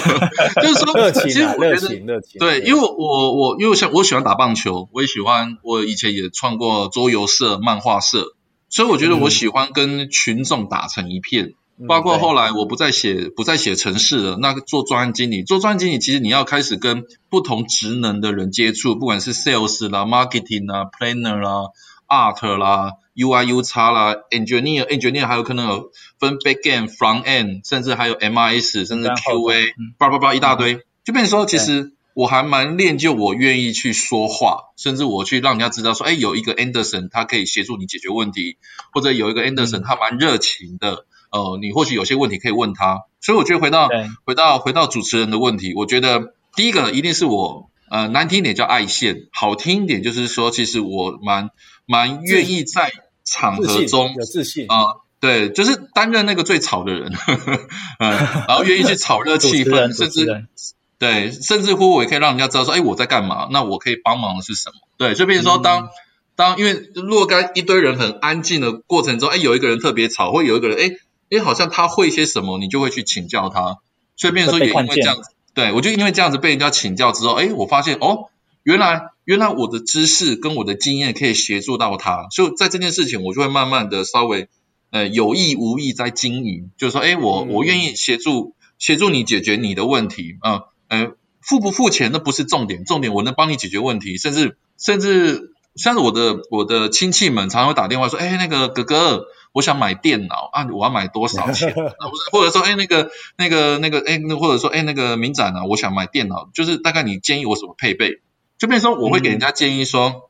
[0.62, 8.34] 就是说，热情啊、其实我觉得，热情热情对，因为我我因为像我喜欢打棒球，我也喜欢，我以前也创过桌游社、漫画社，
[8.68, 11.46] 所以我觉得我喜欢跟群众打成一片。
[11.46, 11.54] 嗯、
[11.88, 21.70] 包括后来我不再写不再写城市了，那个做专案经理，做专案经理其实你要开始跟不同职能的人接触，不管是 sales 啦、marketing 啦、planner 啦、
[22.08, 22.92] art 啦。
[23.16, 38.56] UI、UX 啦，engineer、engineer 还有可能有分 back end、front end，甚至还有 MIS，甚至 QA，叭叭叭一大堆，就变成说，其实我还蛮练就我愿意去说话，甚至我去让人家知道说，哎，有一个 Anderson，他可以协助你解决问题，
[38.92, 43.00] 或者有一个 Anderson，他蛮热情的，呃，你或许有些问题可以问他。
[43.20, 43.90] 所以我觉得回到
[44.24, 51.50] 回到回到主持人的问题，我觉得第一个一定是我，呃，难听一点叫爱线，好听一点就是说，其实我蛮
[51.86, 52.90] 蛮愿意在。
[53.26, 57.10] 场合中有自信啊、呃，对，就是担任那个最吵的人，
[57.98, 58.10] 嗯，
[58.46, 60.46] 然后愿意去炒热 气氛，甚至
[60.98, 63.48] 对，甚至乎我也可以让人家知道说，哎，我在干嘛？
[63.50, 64.74] 那我可以帮忙的是什么？
[64.98, 65.88] 对，就比如说当、嗯、
[66.36, 70.96] 当因为若干一堆人很安静的过程中，哎，有一个人特别吵，或有一个人，哎
[71.36, 73.78] 哎，好像他会些什么，你就会去请教他。
[74.16, 78.30] 所以，变成说也因为这样子，对我就因为这样子被人家请教之后，哎，我发现哦。
[78.62, 84.48] 原来，原来我的知识跟我的经验可以协助到他，所以在这件事情，我就会慢慢的稍微，
[84.90, 101.72] 呃，有意无意在经营，就是说，哎，我我愿意协助协助你解决你的问题，啊、呃，呃，付不付钱那不是重点，重点我能帮你解决问题，甚至甚至像是我的我的亲戚们常常会打电话说，哎，那个哥哥，我想买电脑啊，我要买多少钱？
[102.32, 108.20] 或者说，哎，那个那个那个，哎，那或者说，哎，那个明展啊，我想买电脑，就是大概你建议我什么配备？
[108.58, 110.20] 就比如说，我会给人家建议说，嗯、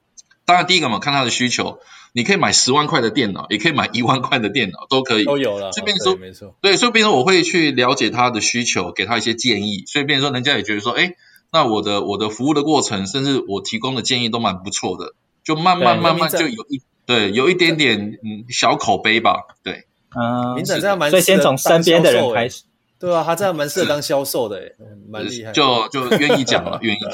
[0.44, 1.78] 当然第一个嘛，看他的需求，
[2.12, 5.24] 你可以买十万块的电脑，也可以买一万块的电脑，都可以。
[5.24, 5.70] 都有了。
[5.72, 6.54] 就比如说，没错。
[6.60, 9.84] 对，所以比如说，我会去了解他的需求，给他一些建议。
[9.86, 11.14] 所以，比如说，人家也觉得说，哎，
[11.50, 19.42] 那我的我的服务的过程，甚至我提供的建议都蛮不错的，就慢慢慢慢就有一对有一点点嗯小口碑吧。
[19.62, 22.62] 对，嗯，明展这样蛮，所以先从身边的人开始。
[22.98, 24.74] 对啊，他这样蛮适合当销售的，诶
[25.10, 25.52] 蛮厉害。
[25.52, 27.10] 就就愿意讲了，愿意讲。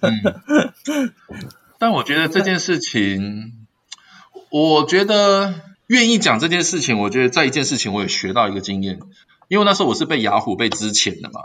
[0.00, 1.12] 对， 嗯。
[1.78, 3.52] 但我觉得这件事情，
[4.50, 5.54] 我觉得
[5.86, 8.98] 愿意讲这件事情，我觉得在一件事情我也学到一个经验，
[9.48, 11.40] 因为那时候我是被雅虎被资遣的嘛，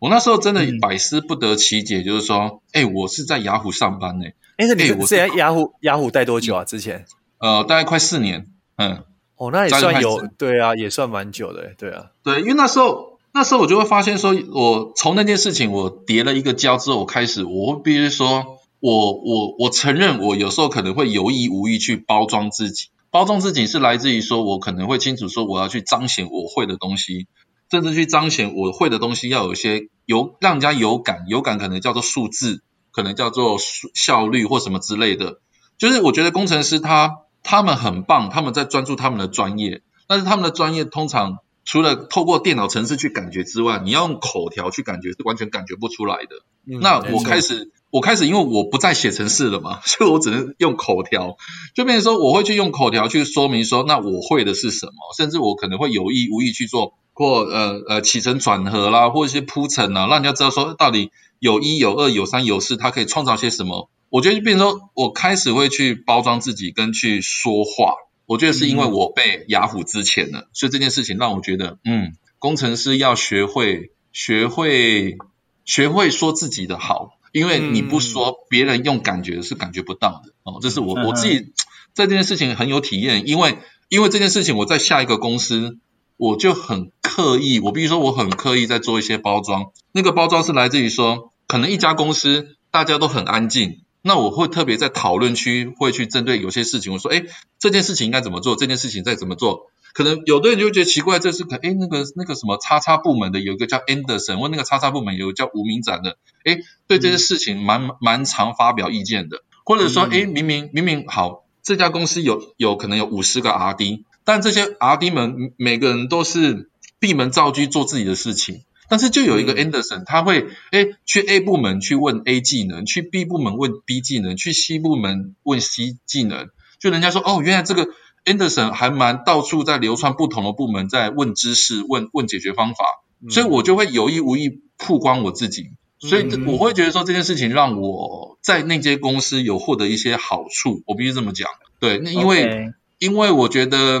[0.00, 6.64] 我那时候真的百思不得其解，就是说，哎，我是在雅虎上班呢，哎，那你我是在雅虎雅虎待多久啊？
[6.64, 7.04] 之前？
[7.38, 9.04] 呃，大概快四年，嗯。
[9.36, 27.26] 哦，那也算有，对啊，也算蛮久的，对啊，对，因为那时候那时候我就会发现说，我从那件事情我叠了一个胶之后，我开始我会必须说，我我我承认我有时候可能会有意无意去包装自己，包装自己是来自于说我可能会清楚说我要去彰显我会的东西，
[27.72, 32.62] 甚至去彰显我会的东西要有一些有让人家有感，有感可能叫做数字，
[32.94, 33.58] 可能叫做
[33.94, 35.40] 效率或什么之类的，
[35.76, 37.18] 就是我觉得工程师他。
[37.46, 46.36] 他们很棒，他们在专注他们的专业，但是他们的专业通常除了透过电脑程式去感觉之外，你要用口条去感觉是完全感觉不出来的。
[46.66, 51.36] 嗯、那我开始，我开始，因为我不再写程式了嘛， 所以我只能用口条，
[51.74, 63.88] 就变成说我会去用口条去说明说，那我会的是什么，甚至我可能会有意无意去做或呃呃起承转合啦，或一些铺陈啊，让人家知道说到底有一有二有三有四，它可以创造些什么。
[64.10, 67.94] 我觉得就变成说，我开始会去包装自己跟去说话。
[68.26, 75.18] 我觉得是因为我被雅虎之前了，嗯、所以这件事情让我觉得，嗯，工程师要学会学会
[75.66, 80.32] 学会说自己的好，因为你不说，别人用感觉是感觉不到的。
[80.44, 81.52] 哦，这是我我自己
[81.92, 83.58] 在这件事情很有体验，因为
[83.90, 85.78] 因为这件事情我在下一个公司，
[86.16, 92.56] 我就很刻意，我比如说我很刻意在做一些包装，那个包装是来自于说，可能一家公司。
[92.74, 97.22] 大家都很安静，那我会特别在讨论区会去针对有些事情，我说，哎，
[97.60, 98.56] 这件事情应该怎么做？
[98.56, 99.70] 这件事情再怎么做？
[99.92, 116.70] 可能有的人就会觉得奇怪，这是可，哎，那个那个什么叉叉部门的有一个叫 Anderson，或那个叉叉部门有个叫吴明展的，哎，对这些事情蛮蛮常发表意见的，或者说，哎，明明明明好，这家公司有有可能有五十个 RD，但这些 RD 们每个人都是
[117.04, 118.62] 闭门造车做自己的事情。
[118.88, 126.48] 但是就有一个 Anderson，他会哎去 A 部门去问 A 技能，去 B 部门问 B 技能，去 C 部门问 C 技能。
[126.80, 127.88] 就人家说哦，原来这个
[128.24, 132.86] Anderson 还蛮到处在流窜不同的部门，在问知识、问问解决方法。
[133.28, 135.72] 所以我就会有意无意曝光我自己。
[135.98, 140.82] 所以我会觉得说这件事情让我在那间公司有获得一些好处。
[140.86, 141.50] 我必须这么讲。
[141.78, 144.00] 对，那因为.因为我觉得，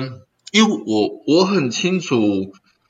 [0.52, 2.16] 因为我我很清楚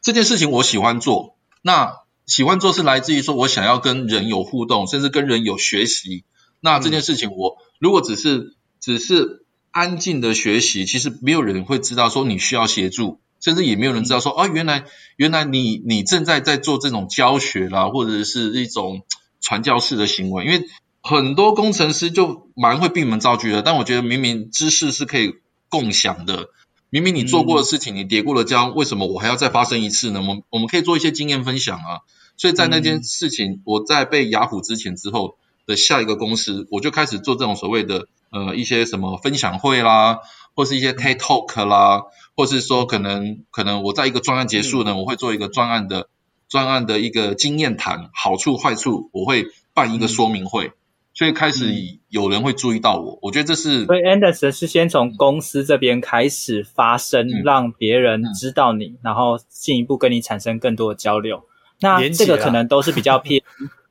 [0.04, 1.34] 这件事情我喜欢做。
[1.62, 1.94] 那
[2.26, 6.24] 喜欢做是来自于说，我想要跟人有互动，甚至跟人有学习。
[6.60, 14.84] 那这件事情，我如果只是只是安静的学习，其实没有人会知道说你需要协助，甚至也没有人知道说，啊，原来
[15.16, 19.06] 原来你你正在在做这种教学啦，或者是一种
[19.40, 20.44] 传教士的行为。
[20.44, 20.66] 因为
[21.00, 25.32] 很多工程师就蛮会闭门造车的，但我觉得明明知识是可以
[25.70, 26.50] 共享的。
[26.94, 30.20] 明明你做过的事情，你跌过了跤，为什么我还要再发生一次呢？
[30.20, 32.06] 我们我们可以做一些经验分享啊。
[32.36, 40.20] 所以在那件事情，我在被雅虎之前之后的下一个公司，我就开始做这种所谓的呃一些什么分享会啦，
[40.54, 42.02] 或是一些 TED Talk 啦，
[42.36, 46.08] 或是说可能可能我在一个专案结束呢，我会做一个专案的
[46.48, 50.70] 专案的一个经验谈，好处坏处，我会办一个说明会。
[51.14, 51.72] 所以开始
[52.08, 53.84] 有人会注意到我，我觉得这是。
[53.86, 61.44] 所以 Anderson 是先从公司这边开始发声，嗯、让别人知道你，嗯，然后进一步跟你产生更多的交流。
[61.80, 63.42] 那这个可能都是比较偏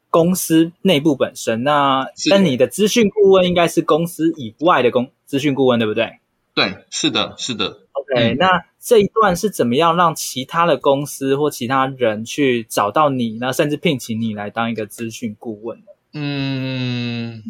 [0.09, 1.63] 公司内部本身。
[1.63, 6.19] 那但你的资讯顾问应该是公司以外的公资讯顾问，对不对？
[6.53, 7.79] 对，是的，是的。
[7.93, 15.85] OK，嗯、那这一段是怎么样让其他的公司或其他人去找到你，那甚至聘请你来当一个资讯顾问呢？
[16.13, 17.41] 嗯，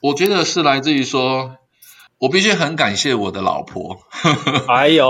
[0.00, 1.56] 我觉得是来自于说，
[2.18, 3.98] 我必须很感谢我的老婆。
[4.68, 5.06] 哎呦，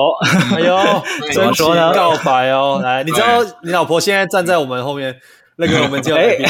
[0.55, 1.93] 哎呦，怎么说呢？
[1.93, 5.17] 告白哦， 来，你知道你老婆现在站在我们后面。
[5.65, 6.45] 那个我们叫来宾，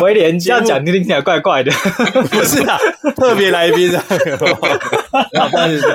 [0.00, 2.78] 威廉这样讲听起来怪怪的，不是啊，
[3.14, 4.02] 特别来宾啊，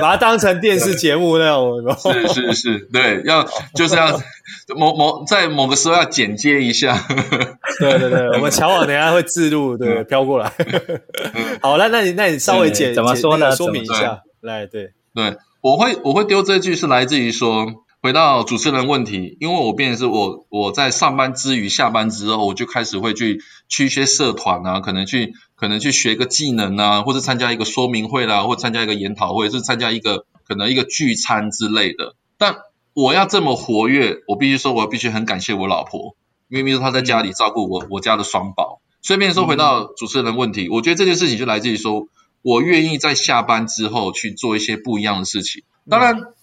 [0.00, 4.20] 把它当成电视节目那种，是是是，对，要就是要
[4.76, 6.96] 某某在某个时候要剪接一下，
[7.80, 10.52] 对对对，我们乔网等下会自录，对，飘过来，
[11.60, 13.56] 好，那那你那你稍微简怎么说呢？
[13.56, 14.92] 说明一下，来，对。
[15.14, 17.66] 对，我会我会丢这句是来自于说。
[18.04, 32.14] 回到主持人问题，因为我变成是我我在上班之余，下班之后我就开始会去去一些社团啊，可能去可能去学个技能啊，或者参加一个说明会啦，或参加一个研讨会，是参加一个可能一个聚餐之类的。
[32.36, 32.56] 但
[32.92, 36.14] 我要这么活跃，我必须说，我必须很感谢我老婆，
[36.50, 38.82] 因为比如说她在家里照顾我我家的双宝。
[39.00, 42.06] 所以变说回到主持人问题，我觉得这件事情就来自于说
[42.42, 45.62] 我愿意在下班之后去做一些不一样的事情。
[45.88, 46.33] 当然。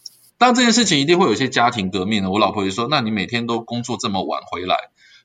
[0.41, 4.75] 当这件事情一定会有一些家庭革命的，我老婆就说：“那你每天都工作这么晚回来，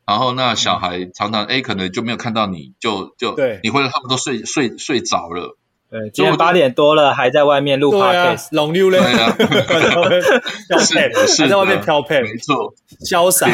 [0.07, 5.57] 然后那小孩常常哎可能就没有看到你就就对，你回来他们都睡睡睡着了。”
[5.88, 8.98] 对，今天八点多了还在外面录 podcast，龙溜嘞，
[10.85, 12.74] 是是在外面飘配，没错，
[13.09, 13.48] 潇洒。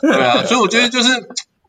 [0.00, 1.08] 对啊，所以我觉得就是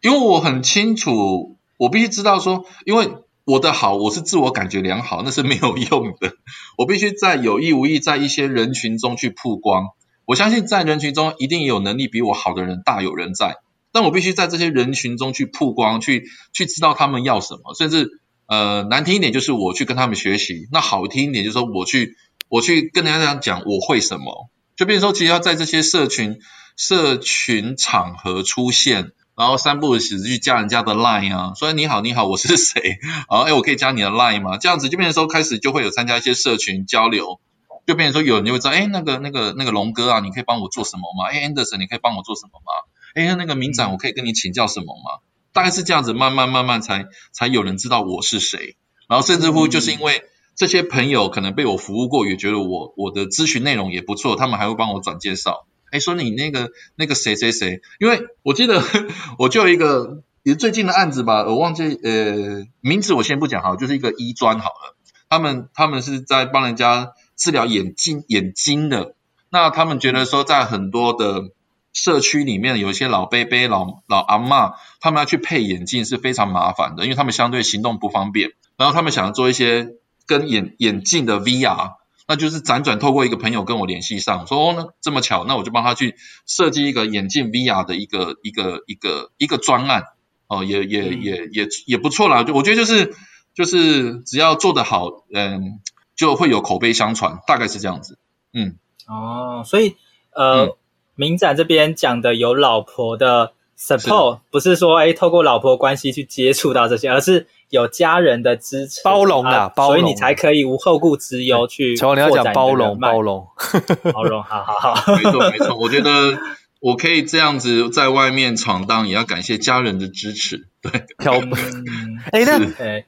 [0.02, 3.10] 因为我很清楚，我必须知道说，因为。
[3.48, 6.34] 我的好，我是自我感觉良好，那是没有用的。
[6.78, 9.86] 我必须在有意无意在一些人群中去曝光。
[10.26, 13.56] 我相信在人群中一定有能力比我好的人大有人在，
[13.94, 17.74] 但我必须在这些人群中去曝光，去去知道他们要什么。
[17.74, 22.18] 甚至呃难听一点就是我去跟他们学习，那好听一点就是说我去
[22.50, 24.50] 我去跟人家这样讲我会什么。
[24.76, 26.40] 就比如说，其实要在这些社群
[26.76, 29.14] 社群场合出现。
[29.38, 32.98] 然后三不五时去加人家的 line 啊，说你好你好，我是谁？
[33.30, 34.58] 然 后哎，我可以加你的 line 吗？
[34.58, 37.40] 这样子就变成说开始就会有参加一些社群交流，
[37.86, 41.30] 就变成说有人就会知道，哎，那个那个那个龙哥啊，你可以帮我做什么吗？
[41.30, 42.74] 哎，Anderson，你可以帮我做什么吗？
[43.14, 45.22] 哎，那个明展，我可以跟你请教什么吗？
[45.54, 48.76] 大概是这样子，慢慢慢慢才才有人知道我是谁。
[49.08, 50.24] 然后甚至乎就是因为
[50.56, 55.68] 这些朋友可能被我服务过，也觉得我我的咨询内容也不错，他们还会帮我转介绍。
[55.92, 58.84] 哎，说你那个那个谁谁谁，因为我记得
[59.40, 64.96] 我就有一个也最近的案子吧，我忘记呃名字，我先不讲哈，就是一个医专好了，
[65.30, 69.16] 他们他们是在帮人家治疗眼睛眼睛的，
[69.50, 71.52] 那他们觉得说在很多的
[71.94, 79.96] 社区里面有一些老伯伯、老老阿妈，他们要去配眼镜是非常麻烦的，因为他们相对行动不方便，然后他们想要做一些
[80.26, 81.94] 跟眼眼镜的 VR，
[82.28, 90.04] 那就是辗转透过一个朋友跟我联系上，说哦，那这么巧，那我就帮他去设计一个眼镜 VR 的一个一个一个一个专案，
[90.48, 93.16] 哦，也也也也也不错啦，就我觉得就是
[93.56, 95.80] 就是只要做得好，嗯，
[96.16, 98.20] 就会有口碑相传，大概是这样子，
[98.54, 98.76] 嗯，
[99.08, 99.96] 哦，所以
[100.32, 100.66] 呃。
[100.66, 100.76] 嗯。
[101.20, 111.96] 明展这边讲的有老婆的 support，是不是说哎，透过老婆关系去接触到这些，而是有家人的支持，包容啊，包容，所以你才可以无后顾之忧去。
[111.96, 113.48] 乔王你要讲包容，包容，
[114.14, 116.38] 包容，好好好， 没错没错，我觉得。
[116.80, 120.68] 我可以这样子在外面闯荡，也要感谢家人的支持。
[120.80, 121.54] 对，挑本。
[122.32, 122.60] 哎，那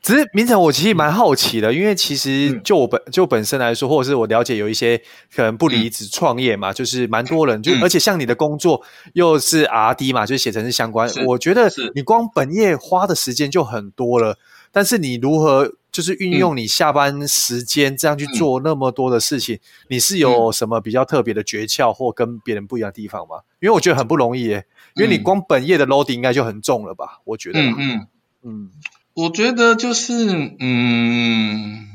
[0.01, 4.99] 只是明成，我其实蛮好奇的，因为其实就我本就本身来说，或者是我了解有一些
[5.35, 8.81] 可能不离职创业嘛，就是蛮多人，就而且像你的工作
[9.13, 14.39] 又是 RD 嘛，就是写成是相关，我觉得你光本业花的时间就很多了，
[14.71, 15.75] 但是你如何？
[15.91, 23.37] 就是运用你下班时间这样去做那么多的事情，嗯、你是有什么比较特别的诀窍或跟别人不一样的地方吗？
[23.59, 27.21] 因为我觉得很不容易耶，因为你光本业的 loading 应该就很重了吧？
[27.25, 28.07] 我觉得，嗯嗯
[28.43, 28.69] 嗯，
[29.15, 30.13] 我觉得就是，
[30.59, 31.87] 嗯，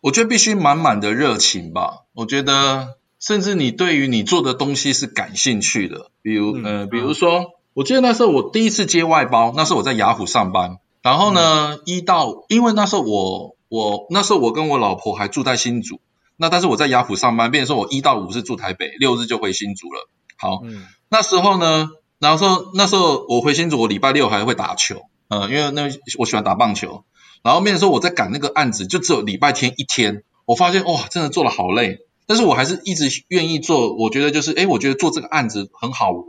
[0.00, 2.04] 我觉得必须满满的热情吧。
[2.14, 10.78] 我觉得，甚至你对于你做的东西是感兴趣的，比如，嗯、呃，比如说，我记得那时候我第一次接外包，那时候我在雅虎上班。
[11.08, 16.02] 然后呢，嗯、一到因为那时候我我那时候我跟我老婆还住在新竹，
[16.36, 20.06] 那但是我在雅虎上班，变成说我一到五是住台北，六日就回新竹了。
[20.36, 27.04] 好，嗯、那时候呢，然后说那时候我回新竹，我礼拜六还会打球，嗯、呃，因为那我喜欢打棒球。
[27.42, 36.26] 然后变成说我在赶那个案子，就只有礼拜天一天，我发现哇，真的做得好累，但是我还是一直愿意做，我觉得就是哎，我觉得做这个案子很好玩，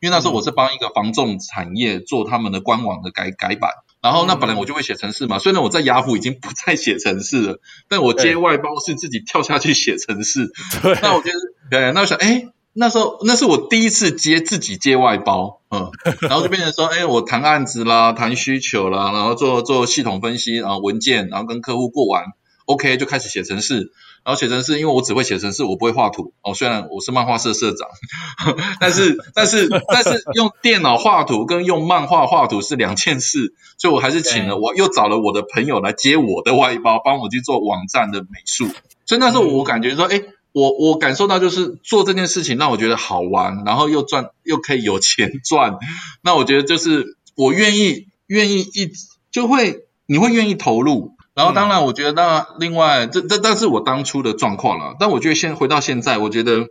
[0.00, 3.70] 因为那时候我是帮一个房仲产业做他们的官网的改改版。
[4.02, 10.50] 然后那本来我就会写程式嘛，虽然我在雅虎已经不再写程式了，但我接外包是自己跳下去写程式。
[10.82, 15.90] 对，那我就是，对，那我想，哎，那时候那是我第一次接自己接外包，嗯，
[16.22, 22.24] 然后就变成说，哎，我谈案子啦，谈需求啦，然后做做系统分析，然后文件，然后跟客户过完
[22.64, 23.92] ，OK，就开始写程式。
[24.22, 26.34] 然后写程式，因为我只会写程式，我不会画图。
[26.42, 27.88] 哦，虽然我是漫画社社长，
[28.78, 38.68] 但是但是但是用电脑画图跟用漫画画图是两件事，所以我还是请了，我又找了我的朋友来接我的外包，帮我去做网站的美术。
[39.06, 45.78] 所以那时候我感觉说，哎，我我感受到就是做这件事情让我觉得好玩，然后又赚又可以有钱赚。
[46.22, 48.92] 那我觉得就是我愿意愿意一
[49.32, 51.14] 就会你会愿意投入。
[51.34, 54.96] 然后当然，我觉得那另外这这但是我当初的状况了。
[54.98, 56.68] 但我觉得现回到现在，我觉得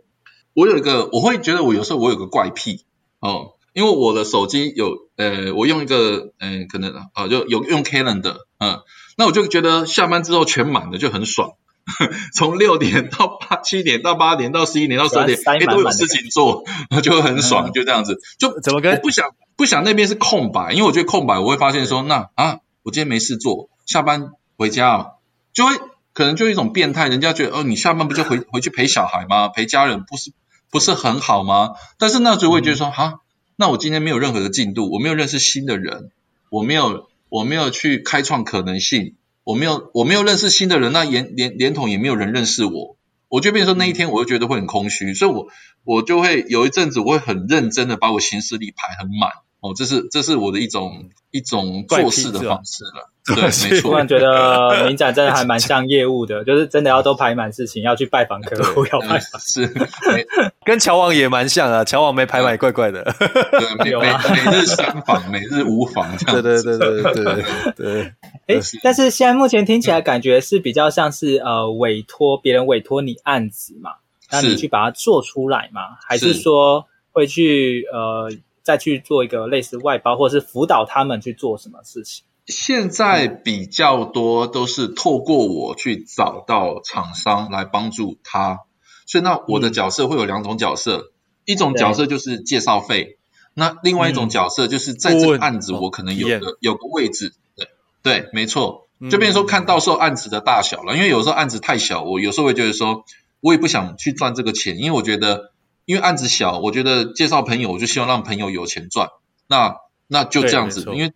[0.54, 2.84] 我有一个，我会觉得我有时候我有个怪癖
[3.20, 8.80] 哦，因为我的手机有呃，我用一个嗯、呃，可能啊、呃，就有用 Calendar 嗯，
[9.16, 11.52] 那我就觉得下班之后全满了就很爽，
[12.36, 16.64] 从六点到八七点到八点到十一点到十二点，哎都有事情做，
[17.02, 18.18] 就会很爽，就这样子。
[18.38, 24.30] 就怎么跟我不想不想那边是空白，因为我觉得空白我会发现说那啊，我今天没事做，下班。
[24.60, 25.14] 回家
[25.54, 25.74] 就会
[26.12, 29.48] 可能就一种变态，人家觉得哦，你下班不就回 回去陪小孩吗？
[29.48, 30.32] 陪家人不是
[30.70, 31.70] 不是很好吗？
[31.98, 33.18] 但是那时候会觉得说哈、嗯，
[33.56, 36.10] 那我今天没有任何的进度，我没有认识新的人，
[36.50, 42.98] 我没有我没有去开创可能性，我没有我没有认识新的人，那连连连同也没有人认识我，
[43.30, 45.48] 我就变成说那一天我就觉得会很空虚，所以我
[45.84, 49.30] 我就会有一阵子我会很认真的把我行事历排很满。
[49.60, 53.90] 哦，这是这是我的一种一种做事的方式了， 对，没错。
[53.90, 59.38] 突然觉得 明展真的还蛮像业务的，就是真的要都排满事情，要去拜访客户，要拜访。
[59.38, 59.70] 是，
[60.64, 63.04] 跟乔王也蛮像啊，乔王没排满，怪怪的。
[63.04, 66.42] 对，每每日三访，每日五访，这样。
[66.42, 67.44] 对对对对对
[67.76, 68.12] 对。
[68.46, 73.90] 哎，但是现在目前听起来感觉是比较像是呃委托别人委托你案子嘛，
[74.32, 78.32] 那你去把它做出来嘛，还是说会去呃？
[78.62, 82.24] 再去做一个类似外包，或者是辅导他们去做什么事情。
[82.46, 88.60] 现在比较多都是透过我去找到厂商来帮助他，
[89.06, 91.12] 所以那我的角色会有两种角色，嗯、
[91.44, 93.18] 一种角色就是介绍费，
[93.54, 97.68] 那另外一种角色就是在这个案子我可能有个、嗯、有个位置，对
[98.02, 103.04] 对，没错，就变成说看到时候案子的大小了，因为有时候案子太小，我有时候会觉得说，
[103.40, 105.49] 我也不想去赚这个钱，因为我觉得。
[105.84, 109.08] 因为案子小，我觉得介绍朋友，我就希望让朋友有钱赚。
[109.48, 109.76] 那
[110.06, 111.12] 那就这样子，因为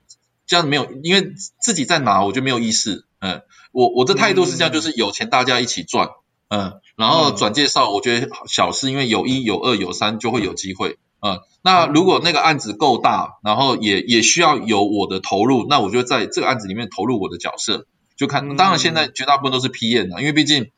[0.47, 3.05] 这样没有，因为自己在哪，我就没有意识。
[3.21, 3.43] 嗯，
[3.73, 6.09] 我我的态度是这样，就是有钱大家一起赚。
[6.49, 10.99] 嗯，然后转介绍，我觉得小事，因为有一有二有三就会有机会。
[11.21, 17.87] 嗯，那如果那个案子够大，然后也也需要有我的投入，那我就在这个案子里面投入我的角色，
[18.17, 18.57] 就看。
[18.57, 20.71] 当然现在绝大部分都是 PM 的，因为毕竟，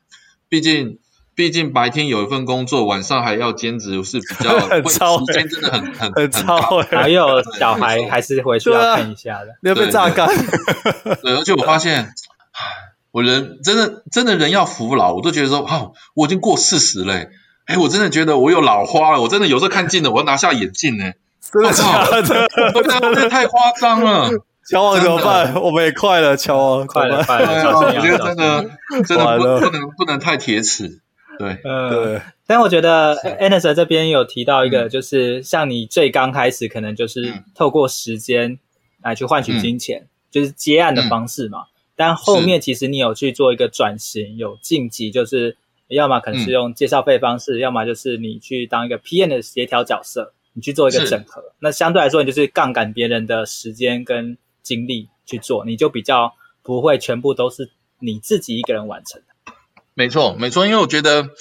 [0.49, 0.99] 毕竟。
[1.37, 6.81] 毕竟白天有一份工作，晚上还要兼职，是比较 会时间真的很很很超。
[6.81, 10.27] 还有小孩还是回去要看一下的，你要被榨干。
[11.21, 12.11] 对，而且我发现，
[13.11, 17.13] 我人真的真的人要服老，我都觉得说，哦，我已经过四十了，
[17.65, 21.11] 哎，我真的觉得我有老花了，我真的有时候看近了，我要拿下眼镜呢。
[21.53, 23.13] 真的假的？
[23.13, 24.31] 这太夸张了。
[24.67, 25.53] 乔王怎么办？
[25.61, 27.77] 我们也快了，乔王快了，快了。
[27.77, 28.65] 我觉得真的
[29.07, 30.99] 真的不不能不能太铁齿。
[31.37, 38.59] 对，呃，对，但我觉得 Anderson 这边有提到一个，就是像你最刚开始可能就是透过时间
[39.01, 41.59] 来去换取金钱，嗯、就是接案的方式嘛。
[41.59, 45.57] 嗯、但后面其实你有去做一个转型，有晋级，就是
[45.87, 51.43] 要么可能是用介绍费方式，嗯、要么就是你去当一个 PM 的协调角色，你去做一个整合。
[51.59, 56.33] 那相对来说，你就是杠杆别人的时间跟精力去做，你就比较
[56.63, 57.69] 不会全部都是
[57.99, 59.21] 你自己一个人完成。
[59.97, 61.31] 没错，没错，因为我觉得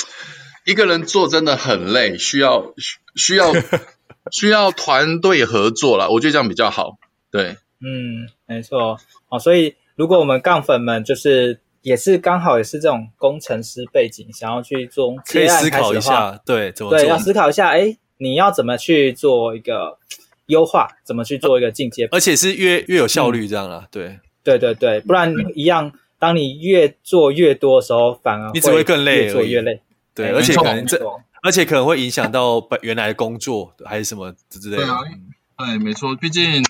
[0.64, 2.72] 一个人做真的很累，需要
[3.14, 3.52] 需要
[4.32, 6.96] 需要团队合作啦，我觉得这样比较好。
[7.30, 8.98] 对，嗯，没错。
[9.28, 19.98] 哦，所以如果我们杠粉们就是也是刚好也是这种工程师背景，想要去做可以思考一下，对，怎么对，要思考一下，哎，你要怎么去做一个
[20.46, 23.82] 优化，怎么去做一个进阶，而且是越越有效率这样啦。
[23.82, 25.92] 嗯、对，对对对，不然一样。
[26.18, 29.80] 当你越做越多的时候，反而你只会更累，越做越累。
[30.14, 30.98] 对，而且可能这，
[31.42, 34.82] 而且可能会影响到本原来的工作还是什么之类的。
[34.82, 35.00] 对啊，
[35.56, 36.62] 哎，没错，毕竟，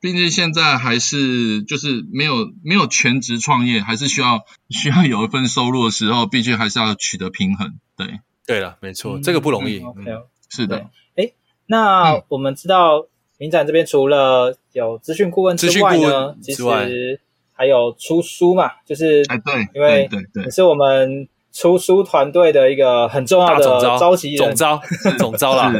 [0.00, 7.74] 毕竟现在还是就是没有没有全职创业，还是需要 需要有一份收入的时候，毕竟还是要取得平衡。
[7.96, 9.80] 对，对了，没错，这个不容易。
[9.80, 10.02] OK，
[10.48, 10.88] 是的。
[11.16, 11.32] 哎，
[11.66, 13.08] 那我们知道
[13.38, 17.20] 影展这边除了有资讯顾问之外呢，其实。
[17.58, 20.08] 还有出书嘛，就是哎，对，因为
[20.44, 24.80] 你是我们出书团队的一个很重要的召集人，总招，
[25.18, 25.72] 总招啦，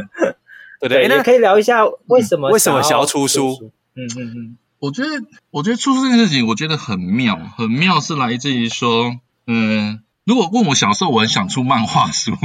[0.81, 1.07] 对对。
[1.07, 3.71] 那可以聊一下为什么为什么想要出书？
[3.95, 5.09] 嗯嗯嗯，我觉得
[5.51, 9.13] 我觉得出书这件事情，我觉得很妙，很妙是来自于说，
[9.47, 12.33] 嗯，如果问我小时候，我很想出漫画书，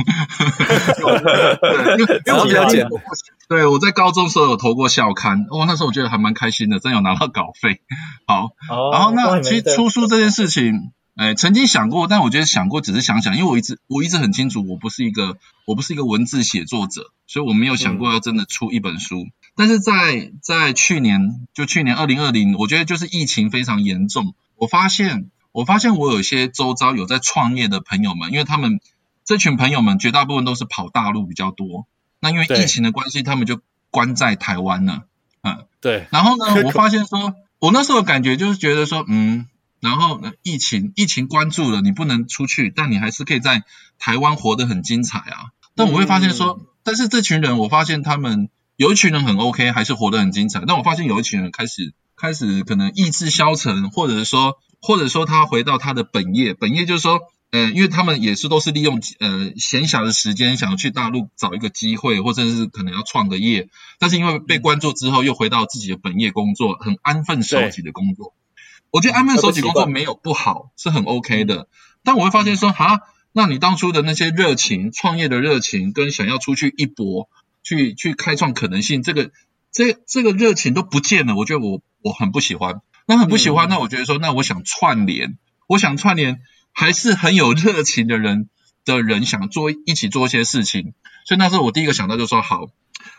[2.00, 2.92] 因为 因为我比较简单。
[3.50, 7.82] 对，我在高中时候有投过校刊，哦，那时候我觉得还蛮开心的，真有拿到稿费。
[8.26, 15.36] 好，哦、然后那其实出书这件事情，哎，曾经想过，但我觉得想过只是想想，因为我一直我一直很清楚，我不是一个
[15.68, 19.24] 我不是一个文字写作者，所以我没有想过要真的出一本书。
[19.24, 28.82] 嗯、但是在在去年，就去年二零二零，我觉得就是疫情非常严重，我发现我发现我有一些周遭有在创业的朋友们，因为他们
[29.24, 31.88] 这群朋友们绝大部分都是跑大陆比较多。
[32.20, 35.04] 那因为疫情的关系，他们就关在台湾了，
[35.44, 36.08] 嗯，对。
[36.10, 39.48] 然后呢， 我发现说，我那时候的感觉就是觉得说，嗯，
[39.80, 43.64] 然后疫情疫情关注了，你不能出去，但你还是可以在
[44.00, 45.52] 台湾活得很精彩啊。
[45.76, 50.64] 但我会发现说，嗯、但是这群人，我发现他们有一群人很 OK，还是活得很精彩。
[50.66, 57.22] 但我发现有一群人开始开始可能意志消沉，或者是说，或者说他回到他的本业，本业就是说。
[57.54, 63.70] 呃，因为他们也是都是利用呃闲暇的时间，想要去大陆找一个机会，或者是可能要创个业，
[64.00, 68.34] 但是因为被关注之后，又回到自己的本业工作，很安分守己的工作。
[68.90, 71.68] 我觉得安分守己工作没有不好，是很 OK 的。
[72.04, 73.02] 但我会发现说，哈，
[73.34, 77.30] 那你当初的那些热情，创业的热情，跟想要出去一搏，
[77.62, 79.30] 去去开创可能性，这个
[79.72, 81.36] 这这个热情都不见了。
[81.36, 83.68] 我觉得我我很不喜欢，那很不喜欢。
[83.68, 85.38] 嗯、那我觉得说，那我想串联，
[85.68, 86.42] 我想串联。
[86.76, 88.50] 还是很有热情的人
[88.84, 92.66] 的人想做一起做一些事情，所以那时候我第一个想到就说好，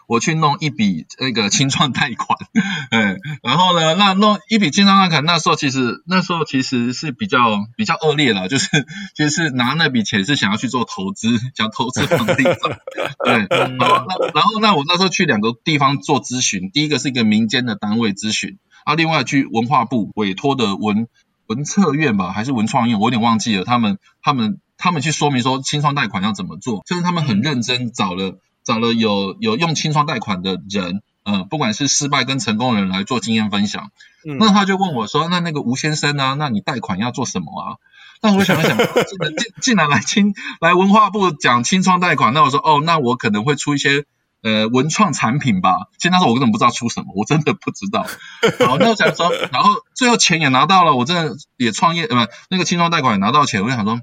[0.09, 2.37] 我去弄一笔那个清创贷款，
[2.91, 8.69] 哎，然后呢，那弄一笔清创贷款，那时候其实那时候其实是比较比较恶劣了，就是
[9.15, 12.81] 就是拿那笔钱是想要去做投资，想投资房地产，
[13.25, 21.09] 对，然后那然后那我那时候去两个地方做咨询，第一个是一个民间的单位咨询，啊，另外去文化部委托的文。
[21.47, 23.65] 文策院吧，还是文创院，我有点忘记了。
[23.65, 33.91] 他们、他们、他们去说明说清创贷款要怎么做，就是他们很认真找了找了有有用清创贷款的人，嗯、呃，不管是失败跟成功的人来做经验分享。
[34.27, 37.77] 嗯、那他就问我说：“那那个吴先生啊，那你贷款要做什么啊？”
[38.23, 40.33] 那我想了想，竟竟然来清
[40.63, 44.07] 来文化部讲清创贷款，那我说：“哦，那我可能会出一些。”
[44.45, 48.07] 呃，文创产品吧，其实那时候我根本不知道出什么，我真的不知道。
[48.61, 54.03] 然后，那我想说，然后最后钱也拿到了，我真的也创业，呃，不，那个轻装贷款也拿到钱，我就想说，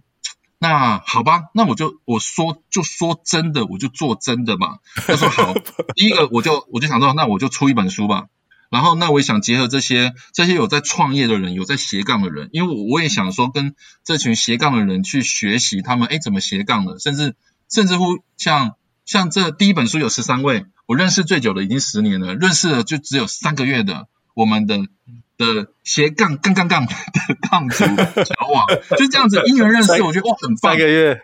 [0.58, 4.78] 那好吧，那我就我说就说真的，我就做真的嘛。
[4.96, 5.54] 他说好，
[5.96, 8.26] 第一个我就我就想说，那我就出一本书吧。
[8.72, 17.36] 然后那我也想结合这些这些有在创业的人，有在斜杠的人，因为我我也想说跟这群斜杠的人去学习他们哎怎么斜杠的，甚至
[17.70, 18.76] 甚至乎像
[19.12, 24.80] 像这第一本书有十三位，我认识最久的已经十年了，认识了就只有三个月的我们的。
[25.38, 26.94] 的斜杠杠杠杠的
[27.50, 27.84] 杠主
[28.22, 30.74] 交往，就这样子因缘认识，我觉得哇很棒。
[30.74, 31.20] 三个月，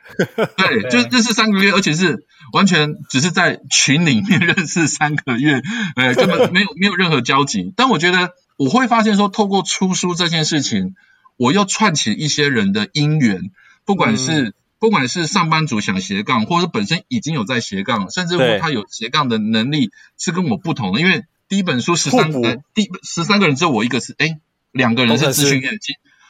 [0.58, 5.62] 对，就认识三个月，而且是完全只是在群里面认识三个月，
[5.96, 7.72] 呃，根本没有没有任何交集。
[7.78, 10.96] 但我觉得我会发现说，透过出书这件事情，
[11.38, 13.52] 我又串起一些人的因缘，
[13.86, 21.24] 不管是、嗯、不管是上班族想斜杠，或者本身已经有在斜杠，甚至乎他有斜杠的能力是跟我不同的，因为。
[21.50, 24.38] 第一本书十三个，第十三个人只有我一个是，哎，
[24.74, 25.70] 两个人是咨询业，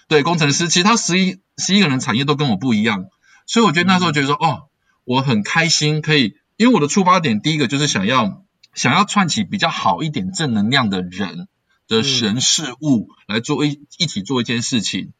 [0.08, 3.08] 对，工程师，其他十一十一个人产业都跟我不一样，
[3.48, 4.70] 所以我觉得那时候觉得说，哦，
[5.06, 8.44] 我很开心，可以，因为我的出发点第一个就是想要
[8.76, 11.48] 想要串起比较好一点正能量的人
[11.88, 15.14] 的人事物来做一一起做一件事情，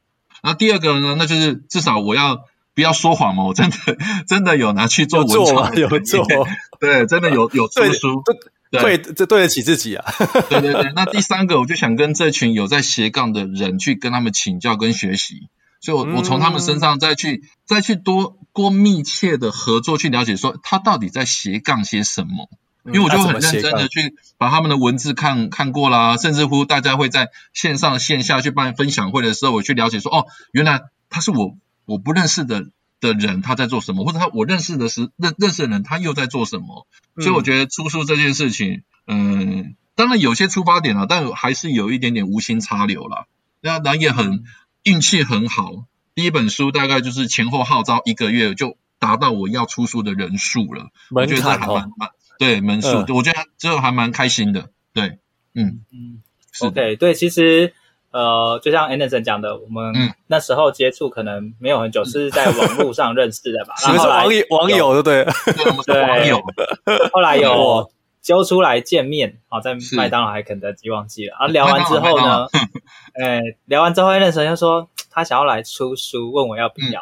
[0.44, 2.46] 然后第二个呢，那就是至少我要
[2.78, 3.76] 不要说谎嘛，我真的
[4.30, 6.24] 真的有拿去做文创，有做，
[6.80, 8.24] 对，真的有 有出书。
[8.70, 10.06] 对，这对得起自己啊！
[10.48, 15.50] 对对对，那第三个，我就想跟这群有在斜杠的人去跟他们请教跟学习，
[15.82, 22.48] 所以我，我、嗯、我从他们身上再去再去多多密切的合作，去了解说他到底在斜杠些什么。
[22.86, 31.58] 因为我就很认真的去把他们的文字看看过啦，甚至乎大家会在线上线下去办分享会的时候，我去了解说，哦，原来他是我
[31.88, 32.68] 我不认识的。
[33.00, 36.88] 的人他在做什么，或者他我认识的是认认识的人他又在做什么，
[37.20, 43.28] 所以我觉得出书这件事情，嗯，当然有些出发点了，但还是有一点点无心插柳了。
[43.62, 44.44] 那那也很
[44.82, 45.86] 运气很好，
[46.16, 52.10] 第一本书大概就是前后号召一个月就达到我要出书的人数了，我觉得这还蛮蛮
[52.40, 55.20] 对门数，我觉得这还蛮开心的，对，
[55.54, 55.82] 嗯。
[55.92, 56.24] 嗯
[56.62, 57.76] ，OK，对，其实。
[58.18, 59.94] 呃，就像 Anderson 讲的，我们
[60.26, 63.76] 那时候接触可能没有很久，嗯、是在网络上认识的吧？
[63.86, 65.94] 然后网友网友对不对？
[65.94, 66.42] 对，网友。
[67.14, 67.92] 后来有
[68.24, 71.36] 揪出来见面，好，在麦当劳还肯德基忘记了。
[71.38, 72.48] 啊聊完之后呢，
[73.24, 77.02] 哎，聊完之后，Anderson 就说他想要来出书，问我要不要。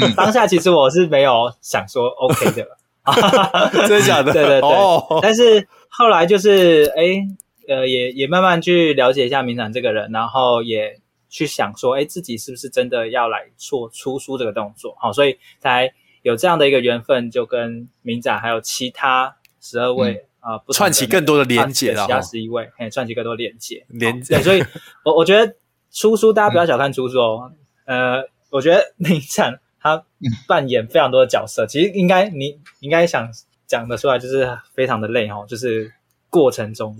[0.00, 2.66] 嗯、当下其实我是没有想说 OK 的，
[3.86, 4.32] 真的假的？
[4.34, 4.68] 对对对。
[4.68, 7.24] 哦、但是后来就是哎。
[7.68, 14.96] 呃，也也慢慢去了解一下明展这个人，然后也去想说，哎，自己是不是真的要来做出书这个动作？
[15.00, 15.92] 好，所以才
[16.22, 22.06] 有这样的一个缘分，就跟明展还有其他十二位啊，嗯呃、串起更多的连接了。
[22.06, 23.84] 其他十一位，嘿，串起更多连接。
[23.88, 24.36] 连接。
[24.36, 24.62] 对，所以
[25.04, 25.56] 我我觉得
[25.90, 27.52] 出书，大家不要小看出书哦。
[27.86, 30.04] 嗯、呃，我觉得 明展他
[30.46, 33.28] 扮演非常多的角色，其实应该你应该想
[33.66, 35.92] 讲的出来，就是非常的累哦，就是
[36.30, 36.96] 过程中。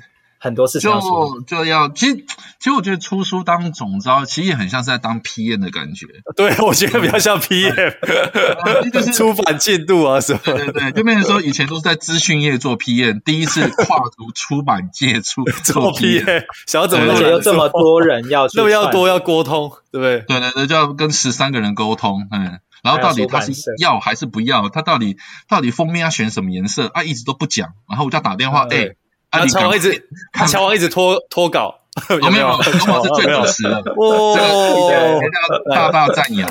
[0.47, 6.07] 很多事情就就要，其实其实我觉得出书当总招，其实也很像是在当 PM 的感觉。
[6.37, 7.95] 对，我觉得比较像 PM，
[8.91, 10.41] 就是出版进度啊什么。
[10.45, 20.21] 对对对，就变成说以前都是在资讯业做 PM，第一次跨足出版界出 做 PM，想要怎么而且有这么多人要那么要多要沟通，对不对？
[20.21, 24.69] 对对对，就要跟十三个人沟通，嗯，然后到底他是要还是不要？
[24.69, 25.17] 他到底
[25.49, 27.03] 到底封面要选什么颜色啊？
[27.03, 28.95] 一直都不讲，然后我就要打电话，哎。
[29.41, 31.74] 他乔王一直，他乔王一直拖拖稿，
[32.11, 32.47] 有没有？
[32.62, 36.49] 乔王 是最主持的，哇，大大赞扬。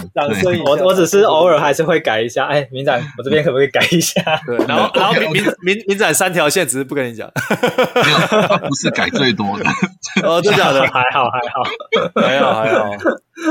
[0.65, 2.45] 我我只是偶尔还是会改一下。
[2.45, 4.21] 哎，明展，我这边可不可以改一下？
[4.45, 7.31] 对，然后然后明明明展三条线，只是不跟你讲。
[7.95, 8.17] 没有，
[8.47, 9.65] 他不是改最多的。
[10.23, 10.81] 哦，真的假的？
[10.87, 11.63] 还好还好
[12.21, 12.91] 还好还好。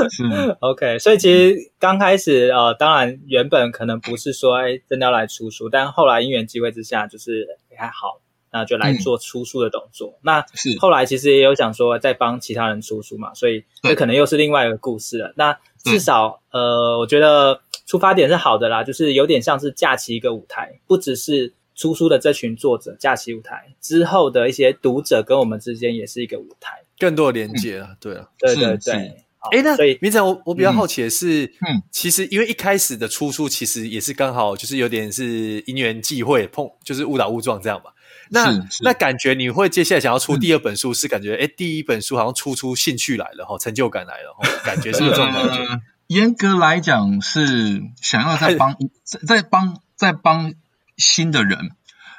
[0.09, 0.23] 是
[0.61, 8.19] OK，所以其实刚开始呃，当然原本可能不是说哎真的要来出书，但后来因缘机会之下，就是还好。
[8.55, 10.13] 那就来做出书的动作。
[10.15, 15.33] 嗯、那是后来其实也有想说再帮其他人出书嘛，所以这可能又是另外一个故事了。
[15.35, 27.89] 那至少呃，我觉得出发点是好的啦，就是有点像是架起一个舞台，不只是出书的这群作者架起舞台，之后的一些读者跟我们之间也是一个舞台，更多的连接啊。
[27.99, 29.25] 对啊，对对对。
[29.51, 37.91] 哎，那所以明成，我我比较好奇的是，嗯，其实因为一开始的出书其实也是刚好就是有点是因缘际会碰，就是误打误撞这样嘛。
[38.29, 45.81] 那那感觉你会接下来想要出第二本书，是感觉哎，第一本书好像出出兴趣来了哈，成就感来了哈， 感觉是不是这种感觉。
[46.07, 50.53] 严格来讲是想要再帮再帮再帮
[50.97, 51.71] 新的人，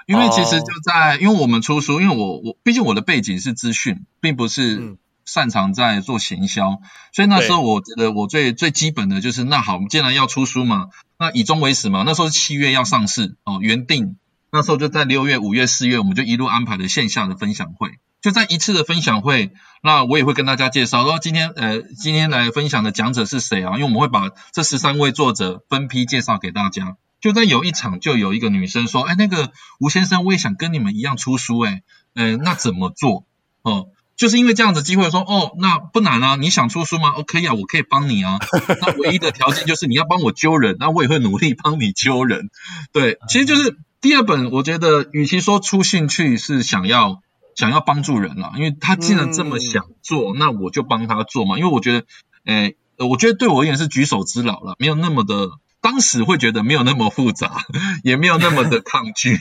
[0.07, 6.81] 因为其实就在因为我们出书，因为我我毕竟我的背景是资讯，并不是擅长在做行销，
[7.13, 10.89] 所以那时候我觉得我最最基本的就是，那好，我们既然要出书嘛，
[11.19, 14.17] 那以终为始嘛，那时候是七月要上市哦，原定
[14.51, 23.73] 那时候就在六月、五月、四月，我们就一路安排了线下的分享会，就在一次的分享会，那我也会跟大家介绍说今天呃今天来分享的讲者是谁啊？
[23.75, 26.97] 因为我们会把这十三位作者分批介绍给大家。
[27.19, 31.83] 就在有一场，就有一个女生说：“哎，那个吴先生，我也想跟你们一样出书，哎，
[32.15, 33.27] 嗯，那怎么做？
[33.63, 37.15] 哦，就是因为这样子机会说，哦，那不难啊，你想出书吗？
[37.17, 38.39] 哦，可以啊，我可以帮你啊。
[38.83, 42.51] 那唯一的条件就是你要帮我揪人，那我也会努力帮你揪人。
[42.93, 47.23] 对，其实就是第二本，我觉得与其说出兴趣是想要
[47.57, 51.59] 想要帮助人了，因为他既然这么想做，那我就帮他做嘛。
[51.59, 52.07] 因为我觉得，
[52.45, 55.51] 哎，我觉得对我而言是举手之劳了，没有那么的。”
[55.83, 57.65] 当时会觉得没有那么复杂，
[58.05, 59.41] 也没有那么的抗拒，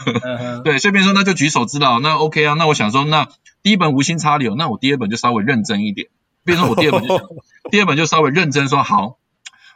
[0.64, 3.28] 对，顺便说那就举手之劳，那 OK 啊，那我想说，那
[3.62, 6.08] 第一本无心插柳，那我第二本就稍微认真一点，
[6.46, 7.20] 比如说我第二本就，
[7.70, 9.18] 第二本就稍微认真说好，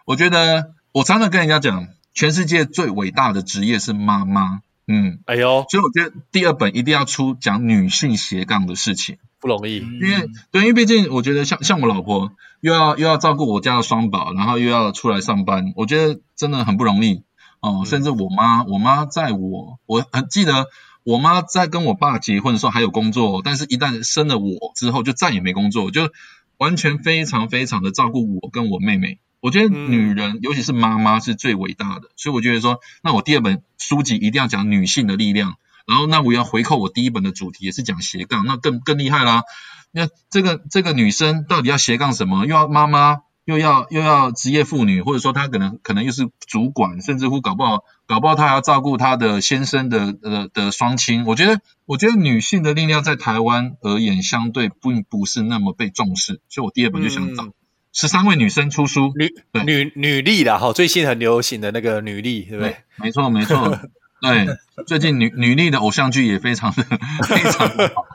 [0.07, 9.19] 我觉得我常常跟人家讲，全世界最伟大的职业是妈妈，嗯，哎呦，所以我觉得第二本一定要出讲女性斜杠的事情。
[9.41, 17.25] 不容易，因为对，因为毕竟我觉得像像我老婆又要又要照顾我家的双宝，然后又要出来上班，我觉得真的很不容易
[17.61, 17.87] 哦、嗯。
[17.87, 20.67] 甚至我妈，我妈在我我很记得，
[21.03, 26.11] 我妈在跟我爸结婚的时候还有工作，但是一旦生了我之后就再也没工作，就
[26.59, 29.19] 完全非常非常的照顾我跟我妹妹。
[29.43, 35.57] 我觉得女人，嗯、尤其是妈妈是最伟大的，所以我觉得说，那我第二本书籍一定要讲女性的力量。
[35.85, 39.43] 然后那我要回扣我第一本的主题也是讲斜杠，那更更厉害啦！
[39.91, 42.47] 那这个这个女生到底要斜杠什么？
[42.47, 51.27] 又要妈妈，又要又要职业妇女，或者说她可能可能又是主管，甚至乎搞不好搞不好她还要照顾她的先生的呃的双亲。
[51.27, 57.49] 我觉得我觉得女性的力量在台湾而言相对并不是那么被重视，所以我第二本就想找
[57.93, 59.33] 十三位女生出书，女
[59.65, 62.77] 女女力啦，哈，最近很流行的那个女力，对不对？
[62.97, 63.79] 没错，没错。
[64.23, 64.47] 对，
[64.87, 66.83] 最近女女力的偶像剧也非常的
[67.27, 68.07] 非常的好，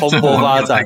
[0.00, 0.82] 蓬勃发展。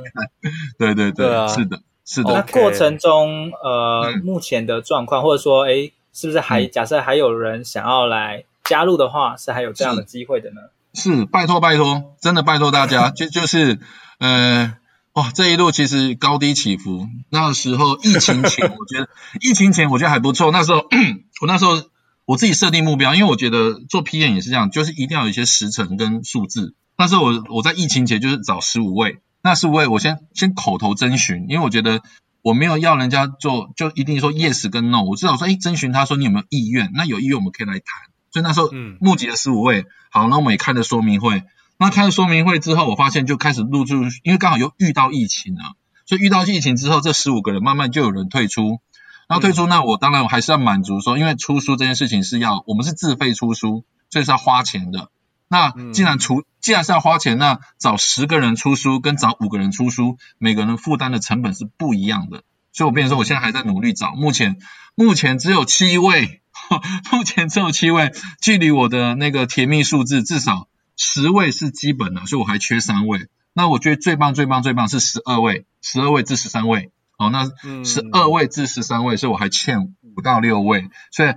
[0.79, 2.35] 对对对，对啊，是的，是的。
[2.35, 10.61] 那过程中，呃，嗯、目前的状况，或者说，哎，是不是还、嗯、假设还有人想要来加入的话，是还有这样的机会的呢？
[10.93, 13.79] 是，是拜托拜托，真的拜托大家，就就是，
[14.19, 14.77] 呃，
[15.17, 17.09] 哇，这一路其实高低起伏。
[17.31, 19.09] 那时候疫情前，我觉得
[19.43, 20.53] 疫情前我觉得还不错。
[20.53, 20.87] 那时候
[21.43, 21.83] 我那时候。
[22.29, 26.75] 我自己设定目标，因为我觉得做 PM 也是这样，就是一定要有一些时辰跟数字。
[26.99, 32.03] 那时候我我在疫情前就是找十五位，那十五位我先先口头征询，因为我觉得
[32.43, 37.85] 我没有要人家做，就一定说 yes 跟 no，我至少说，哎，征询他说你有没有意愿，那有意愿我们可以来谈。
[38.33, 41.45] 所以那时候募集了十五位，好，那我们也开了说明会。
[41.79, 45.75] 那开了说明会之后，我发现就开始陆续，因为刚好又遇到疫情了，
[46.07, 48.81] 所以遇到疫情之后，这十五个人慢慢就有人退出。
[49.29, 55.11] 然后退出，那我当然我还是要满足说，因为出书这件事情是要我们是自费出书，所以是要花钱的。
[55.49, 62.45] 那既然出既然是要花钱，那找十个人出书跟找五个人出书，每个人负担的成本是不一样的。
[62.73, 64.59] 所以我变成说，我现在还在努力找，目前
[64.95, 66.41] 目前只有七位，
[67.11, 73.29] 目前只有七位，距离我的那个甜蜜数字至少十位是基本的，所以我还缺三位。
[73.53, 76.91] 那我觉得最棒最棒最棒是十二位，十二位至十三位。
[77.19, 77.47] 哦，那
[77.83, 81.33] 十二位至十三位，所以我还欠五到六位，所以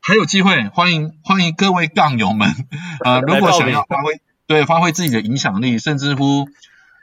[0.00, 2.54] 还有机会，欢迎欢迎各位杠友们，
[3.04, 6.48] 呃，如果想要发挥，对，发挥自己的影响力，甚至乎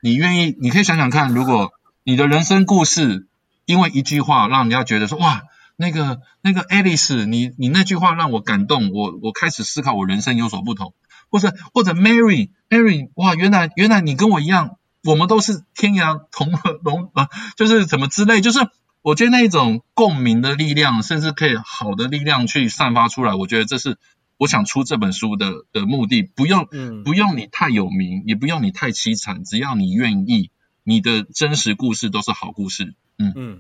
[0.02, 1.74] 你愿意，你可以想想看，如果
[2.06, 3.28] 你的人生故事
[3.66, 5.42] 因为一句话让人家觉得说，哇，
[5.76, 10.94] 那个那个 Alice，你你那句话让我感动，我我开始思考我人生有所不同，
[11.32, 14.78] 或者或者 Mary Mary，哇，原来原来你跟我一样。
[15.04, 17.28] 我们都是天涯同和同啊，
[17.58, 18.60] 就是怎么之类，就是
[19.02, 23.34] 我觉得那一种共鸣的力量，甚至可以好的力量去散发出来。
[23.34, 23.98] 我觉得这是
[24.38, 26.22] 我想出这本书的的目的。
[26.22, 30.52] 不用，嗯，不用你太有名，也不用你太凄惨，只要你愿意，
[30.84, 32.94] 你的真实故事都是好故事。
[33.18, 33.60] 嗯嗯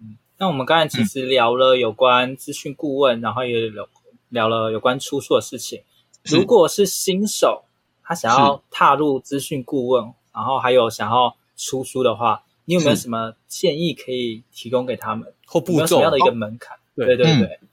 [0.00, 0.16] 嗯。
[0.38, 3.86] 那我们刚才其实聊了有关资讯顾问，然后也聊
[4.28, 5.82] 聊了有关出书的事情。
[6.22, 7.64] 如果是新手，
[8.02, 10.12] 他想要踏入资讯顾问。
[10.32, 15.34] 然后还有想要出书的话，你有没有什么建议可以提供给他们？
[15.44, 15.80] 或步骤？
[15.80, 16.76] 有什么样的一个门槛？
[16.76, 17.68] 哦、对对对、嗯，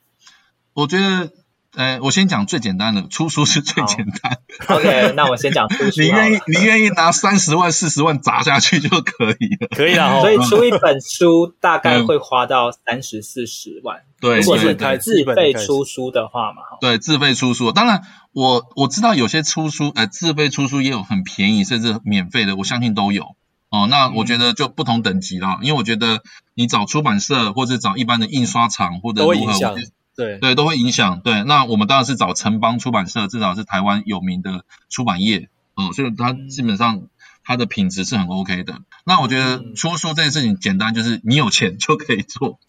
[0.74, 1.32] 我觉得，
[1.78, 4.40] 呃，我先讲最简单的，出书是最简单。
[4.68, 6.02] OK，那我先讲出书。
[6.02, 9.68] 你愿意，你愿意拿三十万、四十万砸下去就可以了。
[9.70, 10.20] 可以了。
[10.22, 14.02] 所以出一本书大概会花到三十四十万。
[14.20, 17.72] 对，如果是自费出书的话嘛，对，自费出书。
[17.72, 18.02] 当然，
[18.34, 23.36] 我我知道有些出书，呃，自费出书也有很便宜甚至免费的，我相信都有。
[23.70, 26.24] 哦，那我觉得就不同等级啦，因为我觉得
[26.56, 29.76] 你找出版社或者找一般的印刷厂或者如何，
[30.18, 31.22] 对对，都会影响。
[31.22, 37.04] 对，那我们当然是找城邦出版社，至少是台湾有名的出版业，哦，所以它基本上
[37.44, 38.82] 它的品质是很 OK 的。
[39.06, 42.60] 那我觉得出书这件事情简单，就是你有钱就可以做，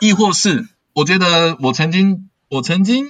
[0.00, 3.06] 亦或是我觉得我曾经我曾经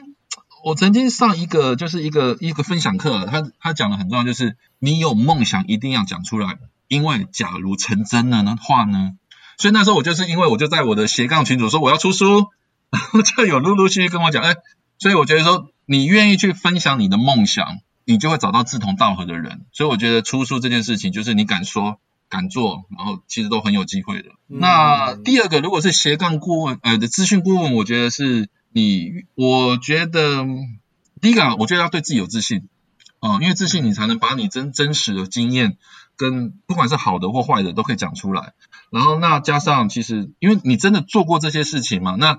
[0.63, 9.13] 我曾经上一个就是一个一个分享课，他他讲的很重要，就是你有梦想一定要讲出来，因为假如成真了的话呢，
[9.57, 12.51] 所以那时候我就是因为我就在我的斜杠群组说我要出书。
[12.91, 14.57] 然后就有陆陆续续跟我讲，哎，
[14.99, 19.67] 所以我觉得说，你愿意去分享你的梦想，你就会找到志同道合的人。
[19.73, 24.31] 所以我觉得出书这件事情，就是你敢说敢做，然后其实都很有机会的。
[24.49, 30.45] 嗯、那第二个，如果是斜杠顾问，呃的资讯顾问，我觉得是你，我觉得
[31.21, 32.69] 第一个，我觉得要对自己有自信，
[33.21, 35.77] 嗯、呃，因为自信你才能把你真真实的经验
[36.17, 38.55] 跟不管是好的或坏的都可以讲出来。
[38.91, 42.39] 然后那加上其实，因为你真的做过这些事情嘛，那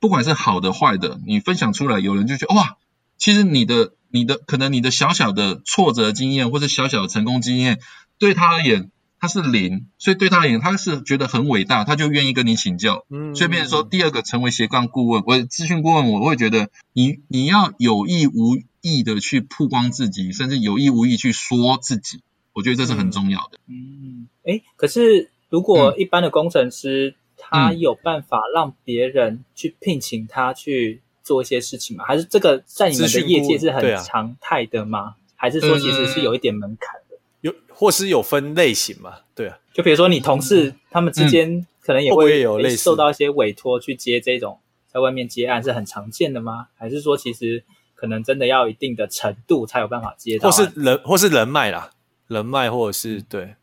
[0.00, 2.76] 不管是好的坏的，你分享出来，有人就觉得哇，
[3.16, 7.80] 其实你的你的可能你的小小的挫折经验或者小小的成功经验，
[8.18, 13.04] 对他而言他是零，所以对他而言他是觉得很伟大，他就愿意跟你请教。
[13.10, 22.22] 嗯，所以变成说第二个成为斜杠顾问，我咨询顾问，我会觉得你你要有意无意的去曝光自己，甚至有意无意去说自己，
[22.52, 23.58] 我觉得这是很重要的。
[23.66, 27.10] 嗯，诶，可是如果一般的工程师。
[27.10, 27.14] 嗯
[27.50, 32.04] 他有办法让别人去聘请他去做一些事情吗？
[32.06, 34.98] 还是这个在你们的业界是很常态的吗？
[34.98, 37.16] 啊、还是说其实是有一点门槛的？
[37.40, 39.20] 有，或是有分类型嘛？
[39.34, 44.60] 对啊，就比如说你同事、嗯、他们之间可能也会有类似受到一些委托去接这种
[44.92, 46.68] 在外面接案是很常见的吗？
[46.76, 50.50] 还是说其实可能真的要一定的程度才有办法接到？
[50.50, 51.92] 或是人或是人脉啦，
[52.26, 53.54] 人脉或者是对，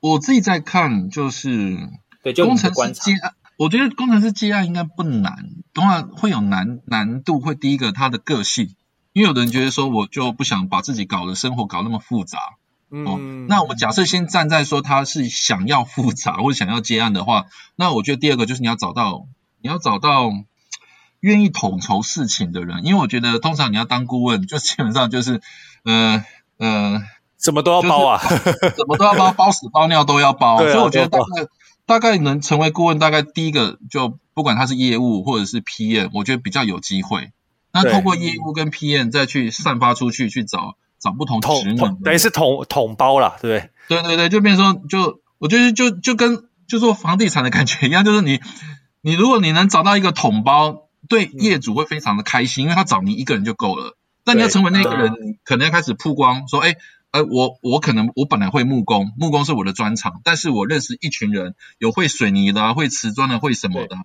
[0.00, 1.78] 我自己在看就是。
[2.22, 7.40] 对，就工程师接案，我觉得工程师接案应该不难，当然会有难难度。
[7.40, 8.76] 会第一个他的个性，
[9.12, 12.38] 因为有的人觉得说，我就不想把自己搞的生活搞那么复杂。
[12.92, 13.18] 嗯、哦，
[13.48, 19.26] 那我们假设先站在说他是想要复杂或者想要接案的话，那我觉得第二个就是你要找到
[19.60, 20.30] 你要找到
[21.20, 25.40] 愿意统筹事情的人，因为我觉得通常你要当顾问，就基本上就是
[25.84, 26.24] 呃
[26.58, 27.02] 呃，
[27.40, 31.48] 什么都要包啊，什么都要包，包屎包尿都要包， 啊、所以我觉得大概。
[31.92, 37.32] 大概能成为顾问，大概第一个就不管他是业务或者是 PM，我觉得比较有机会。
[37.70, 44.02] 那透过业务跟 PM 再去散发出去，去找找不同职能，等于是统统包啦，对不对？
[44.02, 48.40] 对对对，就变成说，就我觉得就就跟就做房地产的感觉一样，就是你
[49.02, 53.98] 你如果你能找到一个统包，对业主会非常的开心，因为他找你一个人就够了。
[54.24, 55.12] 但你要成为那个人，
[55.44, 56.76] 可能要开始曝光，说哎。
[57.12, 63.96] 呃，我我可能我本来会木工，木工是我的专长，但是我认识一群人，有会水泥的，会瓷砖的，会什么的。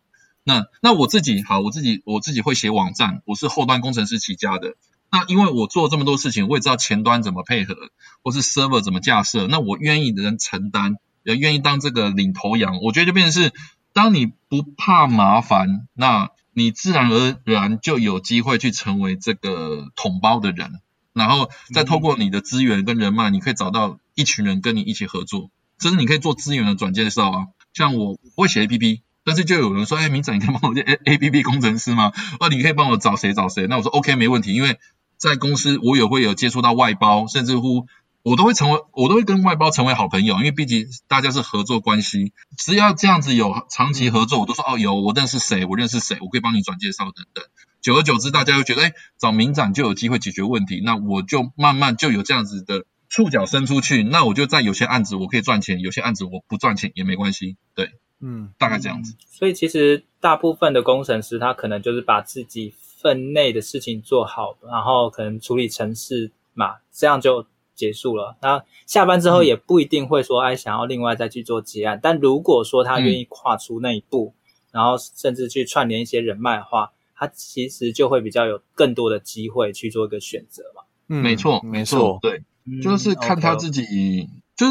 [0.43, 4.76] 那那我自己好，我自己我自己会写网站，我是后端工程师起家的。
[5.10, 7.76] 那因为我做这么多事情，我也知道前端怎么配合，
[8.24, 9.47] 或是 server 怎么架设。
[9.47, 12.82] 那我愿意的人承担，也愿意当这个领头羊。
[12.82, 13.53] 我觉得就变成是，
[13.93, 20.82] 当你不怕麻烦，那你自然而然就有机会去成为这个同胞的人。
[21.18, 25.49] 然后再透过你的资源跟人脉，你可以找到一群人跟你一起合作，
[25.80, 27.47] 甚至你可以做资源的转介绍啊。
[27.74, 32.11] 像我会写 APP，但是就有人说，哎，明仔，你可以帮我接 APP 工程师吗？
[32.39, 33.68] 啊，你可以帮我找谁找谁？
[33.68, 34.80] 那我说 OK，没问题，因为
[35.18, 37.88] 在公司我也会有接触到外包，甚至乎
[38.28, 47.45] 我都会成为，我都会跟外包成为好朋友，因为毕竟大家是合作关系，只要这样子有长期合作，我都说哦，有我认识谁，我认识谁，我可以帮你转介绍等等。
[47.80, 59.15] 久而久之，大家又觉得，哎，找名长就有机会解决问题，那我就慢慢就有这样子的触角伸出去，那我就在有些案子我可以赚钱，有些案子我不赚钱也没关系，对，嗯，大概这样子。
[59.32, 67.45] 所以其实大部分的工程师，他可能就是把自己分内的事情做好，然后可能处理程式嘛，这样就
[67.78, 68.36] 结束了。
[68.41, 71.99] 那下班之后也不一定会说，哎，想要另外再去做接案。
[72.03, 80.82] 但如果说他愿意跨出那一步，嗯、然后甚至去串联一些人脉的话，他其实就会比较有更多的机会去做一个选择嘛。
[81.07, 83.84] 嗯，没错，没错，对，嗯、就是看他自己。
[83.84, 84.30] Okay.
[84.57, 84.65] 就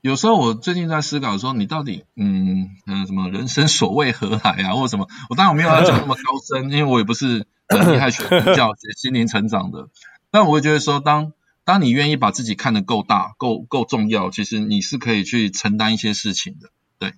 [0.00, 5.06] 有时候我最近在思考说，你到底嗯嗯什么人生所为何来啊，或者什么？
[5.30, 8.24] 我当然我没有要讲那么高深，因为我也不是很厉害学
[8.56, 9.88] 教学心灵成长的。
[10.32, 11.32] 但我会觉得说，当
[11.64, 16.70] 当你愿意把自己看得够大、够够重要，其实你是可以去承担一些事情的。
[16.98, 17.12] 对。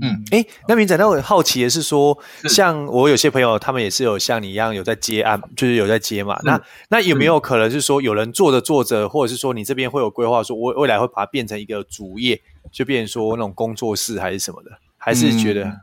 [0.00, 6.40] 嗯，哎，那明仔，那我很好奇的是说，像我有些朋友，他们也是有像你一样有在接案，就是有在接嘛。
[6.44, 6.58] 那
[6.88, 12.40] 那有没有可能是说，有人做着做着，或者是说你这边会有规划，说我未来会把它变成一个主业，
[12.72, 14.70] 就变成说那种工作室还是什么的？
[14.96, 15.80] 还是觉得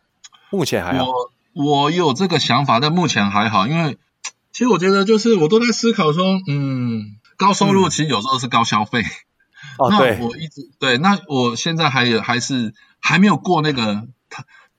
[0.50, 1.06] 目前还好？
[1.54, 3.98] 我我有这个想法，但目前还好，因为
[4.52, 9.04] 其实我觉得就是我都在思考说，嗯，高收入其实有时候是高消费。
[9.78, 14.08] 哦，那，我一直对，那我现在还有还是还没有过那个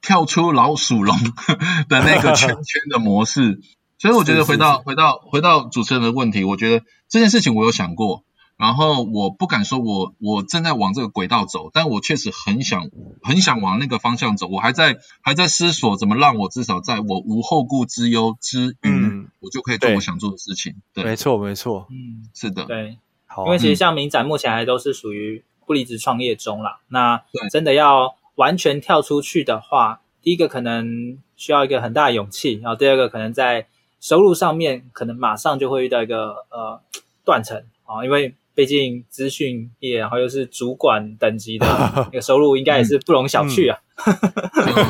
[0.00, 1.16] 跳出老鼠笼
[1.88, 3.60] 的那个圈圈的模式，
[3.98, 8.24] 所以我觉得回到回到回到主持人的问题，我觉得这件事情我有想过，
[8.56, 12.90] 然后我不敢说我我正在往这个轨道走，但我确实很想
[13.22, 20.76] 很想往那个方向走，我还在还在思索怎么让我至少在我无后顾之忧之余，嗯，我就可以做我想做的事情。
[20.94, 22.98] 对，没错没错，嗯，是的，对。
[23.44, 26.80] 因为其实像明展目前还都是属于不离职创业中啦。
[26.88, 33.66] 那真的要完全跳出去的话，第一个可能需要一个很大的勇气，然后第二个可能在
[34.00, 36.80] 收入上面可能马上就会遇到一个呃
[37.26, 41.66] 断层啊，因为毕竟资讯业，然后又是主管等级的
[42.10, 43.78] 那个收入，应该也是不容小觑啊，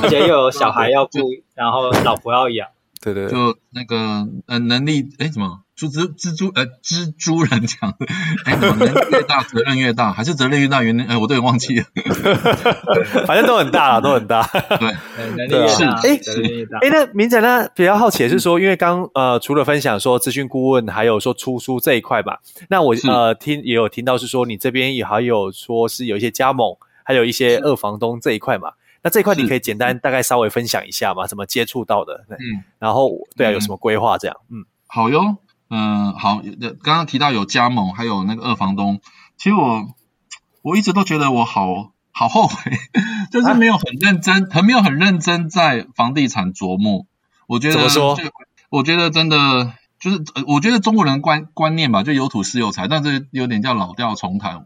[0.03, 1.19] 而且又有小孩要顾，
[1.55, 2.69] 然后老婆要养，
[3.03, 5.63] 对对，就那个呃能力哎怎么？
[5.77, 8.07] 蜘蜘蜘蛛呃蜘蛛人讲的，
[8.47, 11.05] 哎，能力越大责任越大，还是责任越大原因？
[11.05, 11.85] 哎，我都有忘记了，
[13.27, 14.43] 反正都很大了，都很大。
[14.43, 14.97] 对，
[15.37, 16.19] 能力越大，哎，
[16.81, 17.69] 哎，那明仔呢？
[17.75, 22.41] 比较好奇的是说，因为刚呃，除了分享说资讯顾问，还有说出书这一块吧。
[22.71, 28.73] 那我呃听也有听到是说，你这边也还有说是有一些加盟，还有一些二房东这一块嘛。
[29.03, 31.27] 那这一块你可以简单大概稍微分享一下嘛？
[31.27, 32.25] 怎么接触到的？
[32.31, 34.37] 嗯，然后对啊，有什么规划这样？
[34.51, 35.37] 嗯，好哟。
[35.69, 36.43] 嗯，好，
[36.83, 39.01] 刚刚提到有加盟，还有那个二房东。
[39.37, 39.89] 其实我
[40.63, 42.73] 我一直都觉得我好好后悔，
[43.33, 47.07] 就是没有很认真，很没有很认真在房地产琢磨。
[47.47, 48.19] 我觉得怎么说？
[48.71, 54.63] 我觉得真的就是，我觉得中国人观观念吧，就有土是有财，但是有点叫老调重弹。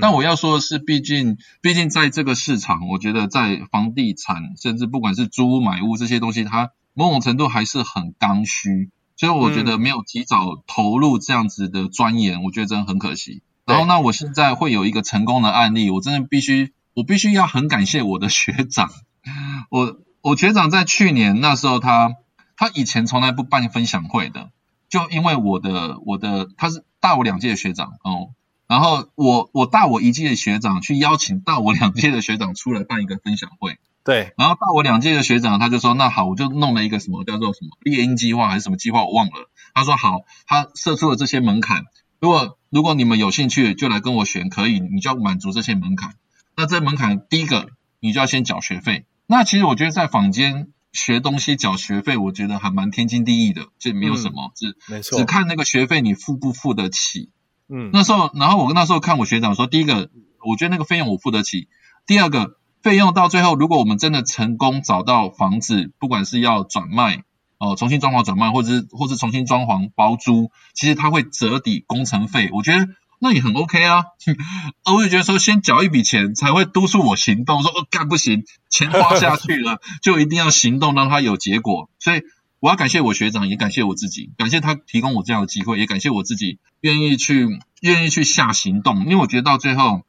[0.00, 8.90] 但我要说的是，毕竟毕竟在这个市场，我觉得在房地产，甚至不管是租屋买屋这些东西，它某种程度还是很刚需。
[9.20, 13.42] 所以我觉得没有提早投入这样子的钻研，我觉得真的很可惜。
[13.66, 18.90] 然后那我现在会有一个成功的案例，我真的必须，我必须要很感谢我的学长。
[19.68, 22.08] 我我学长在去年那时候他，
[22.56, 24.52] 他他以前从来不办分享会的，
[24.88, 28.30] 就因为我的我的他是大我两届的学长哦，
[28.68, 33.76] 然后我我大我一届的学长去邀请大我两届的学长出来办一个分享会。
[34.02, 39.50] 对，然后大我两届的学长他就说，那好，我就弄了一个什么叫做什么猎鹰计划还是什么计划，我忘了。
[39.74, 41.84] 他说好，他设出了这些门槛，
[42.18, 46.14] 如果如果你们有兴趣，就来跟我选，可以，你就要满足这些门槛。
[46.56, 47.68] 那这门槛第一个，
[48.00, 49.04] 你就要先缴学费。
[49.26, 57.30] 那其实我觉得在坊间学东西缴学费，我觉得还蛮天经地义的，这没有什么，只、嗯、没错，只看那个学费你付不付得起。
[57.68, 60.10] 嗯，那时候，然后我跟那时候看我学长说，第一个，
[60.44, 61.68] 我觉得那个费用我付得起，
[62.06, 62.56] 第二个。
[62.82, 67.24] 费用到最后，如果我们真的成功找到房子，不管是要转卖
[67.58, 72.48] 哦、重新装潢转卖，或者是或是重新装潢包租，其实它会折抵工程费。
[72.54, 74.04] 我觉得那也很 OK 啊。
[74.90, 81.90] 我也觉得说，先缴一笔钱才会督促我行动，说哦干不行，钱花下去了 就一定要行动，让它有结果。
[81.98, 82.22] 所以
[82.60, 87.46] 我要感谢我学长，也感谢我自己，感谢他提供我这样的机会，也感谢我自己愿意去
[87.82, 90.00] 愿意去下行动，因为我觉得到最后。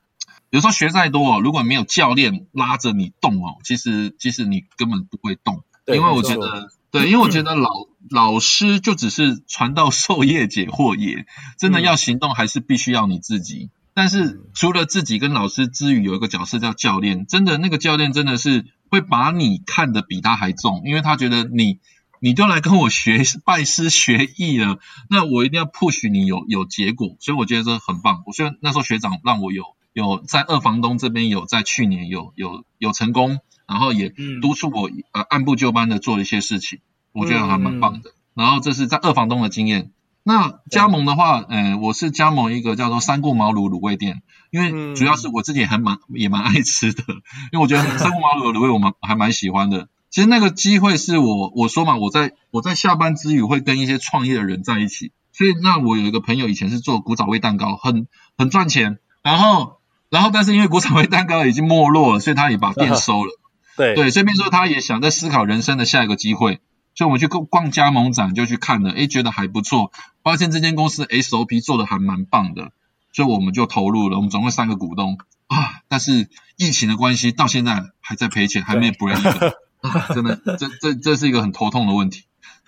[0.51, 5.63] 有时候学再多哦，如果没有教练拉着你动哦，其实其实你根本不会动。
[5.85, 7.69] 对，因为我觉得，对，因为我觉得老
[8.09, 11.25] 老师就只是传道授业解惑也，
[11.57, 13.69] 真的要行动还是必须要你自己。
[13.93, 21.79] 但是除了自己跟老师之余，有一个角色叫教练，真的那个教练真的是会把你看得比他还重，因为他觉得你
[22.19, 24.79] 你都来跟我学拜师学艺了，
[25.09, 28.23] 那我一定要 push 你有有结果，所以我觉得这很棒。
[28.25, 29.63] 我觉得那时候学长让我有。
[29.93, 36.79] 有在二房东这边有在去年有有有成功，然后也督促我呃按部就班的做一些事情，
[37.11, 38.11] 我觉得还蛮棒的。
[38.33, 39.91] 然后这是在二房东的经验。
[40.23, 44.21] 那加盟的话，呃，我是加盟一个叫做三顾茅庐卤味店，
[44.51, 47.03] 因为主要是我自己也还蛮也蛮爱吃的，
[47.51, 49.89] 因为我觉得三顾茅庐卤味我们还蛮喜欢的。
[50.11, 59.80] 其实那个机会是我我说嘛，我在我在下班之余会跟一些创业的人在一起，所以那我有一个朋友以前是做古早味蛋糕，很很赚钱，然后。
[60.11, 63.31] 然后，但是因为国产味蛋糕已经没落了，所以他也把店收了。
[63.77, 66.59] 对对，所以变说他也想在思考人生的下一个机会，
[66.93, 69.91] 所以我们去逛逛加盟展就去看了，诶，觉得还不错，
[70.21, 72.73] 发现这间公司 SOP 做的还蛮棒的，
[73.13, 74.17] 所以我们就投入了。
[74.17, 79.15] 我们总共三个股东啊，但是疫情的关系，到现在还在赔钱，还没 break
[79.81, 82.25] 啊，真的，这这这是一个很头痛的问题。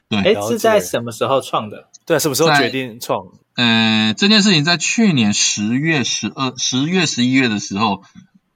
[0.08, 1.90] 对，哎，是在什么时候创的？
[2.06, 3.26] 对，什么时候决定创？
[3.56, 8.04] 呃，这件事情在去年十月十二、十月十一月的时候，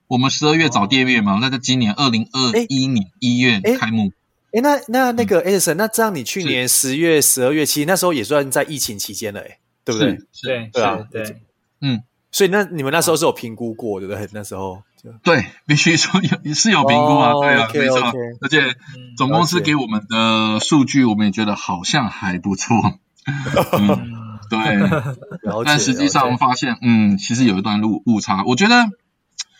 [0.07, 4.11] 我们十二月找店面嘛，那在今年二零二一年一月开幕。
[4.53, 10.17] 哎，那那那个 Anderson，那这样你去年十月、十二月期那时候也算在疫情期间了，哎，对不对？
[10.41, 11.41] 对对啊，对，
[11.81, 14.27] 嗯，所以那你们那时候是有评估过，对不对？
[14.31, 14.81] 那时候
[15.21, 17.99] 对，必须说有是有评估啊，对啊，没错，
[18.41, 18.73] 而且
[19.15, 22.75] 总公司给我们的数据，我们也觉得好像还不错。
[23.77, 24.16] 嗯，
[24.49, 24.59] 对，
[25.65, 28.43] 但实际上发现，嗯，其实有一段路误差。
[28.45, 28.89] 我觉得，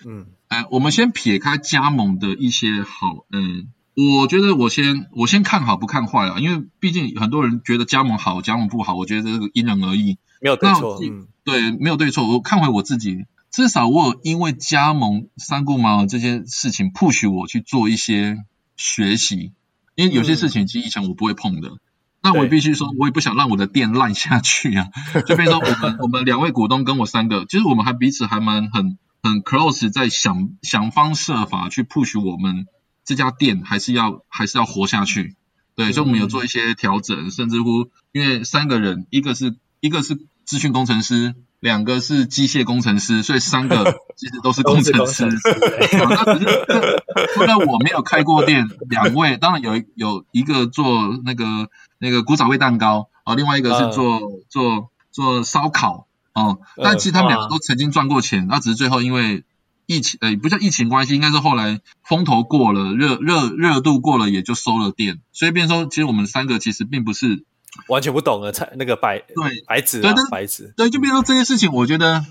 [0.05, 12.27] 嗯，哎，我们先撇开加盟的一些好，嗯，我觉得我先我先看好不看坏啊，因为毕竟很多人觉得加盟好，加盟不好，我觉得这个因人而异，没有对错，嗯，对，没有对错。
[12.27, 18.38] 我看回我自己，至少我有因为加盟三顾茅庐这件事情，push 我去做一些
[18.75, 19.53] 学习，
[19.95, 21.71] 因为有些事情其实以前我不会碰的。
[22.22, 24.88] 那我必须说，我也不想让我的店烂下去啊！
[25.26, 32.68] 就比如说，我们我们两位股东跟我三个，其实我们还彼此还蛮很很 close，在想想方设法去 push 我们
[33.05, 35.36] 这家店，还是要还是要活下去。
[35.76, 41.36] 对，所以我们有做一些调整，甚至乎因为三个人，一个是一个是资讯工程师。
[41.60, 45.26] 两个是机械工程师，所以三个 其实都是工程师。
[45.26, 46.66] 那只是，
[47.34, 51.45] 虽然我没有开过店，两位当然有有一个做那个
[51.97, 56.84] 那个古早味蛋糕啊，另外一个是做、uh, 做做烧烤哦、嗯。
[56.84, 59.43] 但其实他们两个都曾经赚过钱，那、uh, 只是最后因为
[59.88, 65.22] 疫情，呃，不叫疫情关系，应该是后来风头过了，热热热度过了，也就收了店。
[65.32, 67.45] 所以变成说，其实我们三个其实并不是。
[67.88, 72.25] 完全不懂了，才那个白对白纸、啊、对白纸对，就变成这件事情，我觉得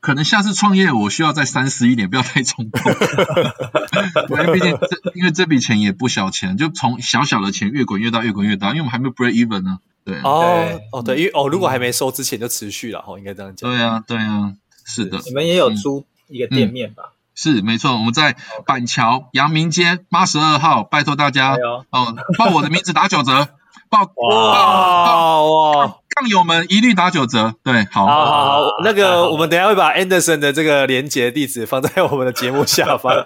[0.00, 2.80] 可能下次创业我需要再三思一点，不要太冲动。
[4.30, 8.68] 因为毕竟这因为这笔钱也不小钱，就从小小的钱越滚越大，越滚越大。
[8.68, 9.78] 因为我们还没有 break even 呢。
[10.04, 13.70] 对哦哦对，因为哦如果还没收之前就持续了哈，应该这样讲。
[13.70, 14.54] 对啊对啊，
[14.86, 15.20] 是的。
[15.26, 17.02] 你们也有租一个店面吧？
[17.08, 21.54] 嗯、是没错，我们在板桥阳明街八十二号，拜托大家
[21.90, 23.48] 哦，报我的名字打九折。
[23.90, 25.96] 报哇哇！
[26.08, 33.24] 杠友们一律打九折，对，好，好，好，好，那个我们等下会把 Anderson 的这个连接地址放在我们的节目下方，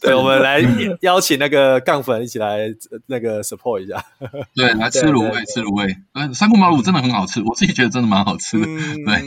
[0.00, 0.62] 对，我们来
[1.02, 2.74] 邀请那个杠粉一起来
[3.06, 4.02] 那个 support 一下，
[4.54, 9.22] 对，来吃卤味，吃卤味，嗯，三顾茅庐真的很好吃，我自己觉得真的蛮好吃的，对，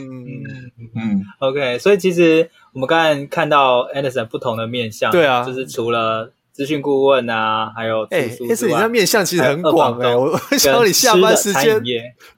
[0.96, 6.32] 嗯，OK，所以其实我们刚才看到 Anderson 不同的面相，对啊，就是除了。
[6.56, 11.78] 资讯顾问啊，还有哎，但是你那面向其实很广哎，我 想你下班时间，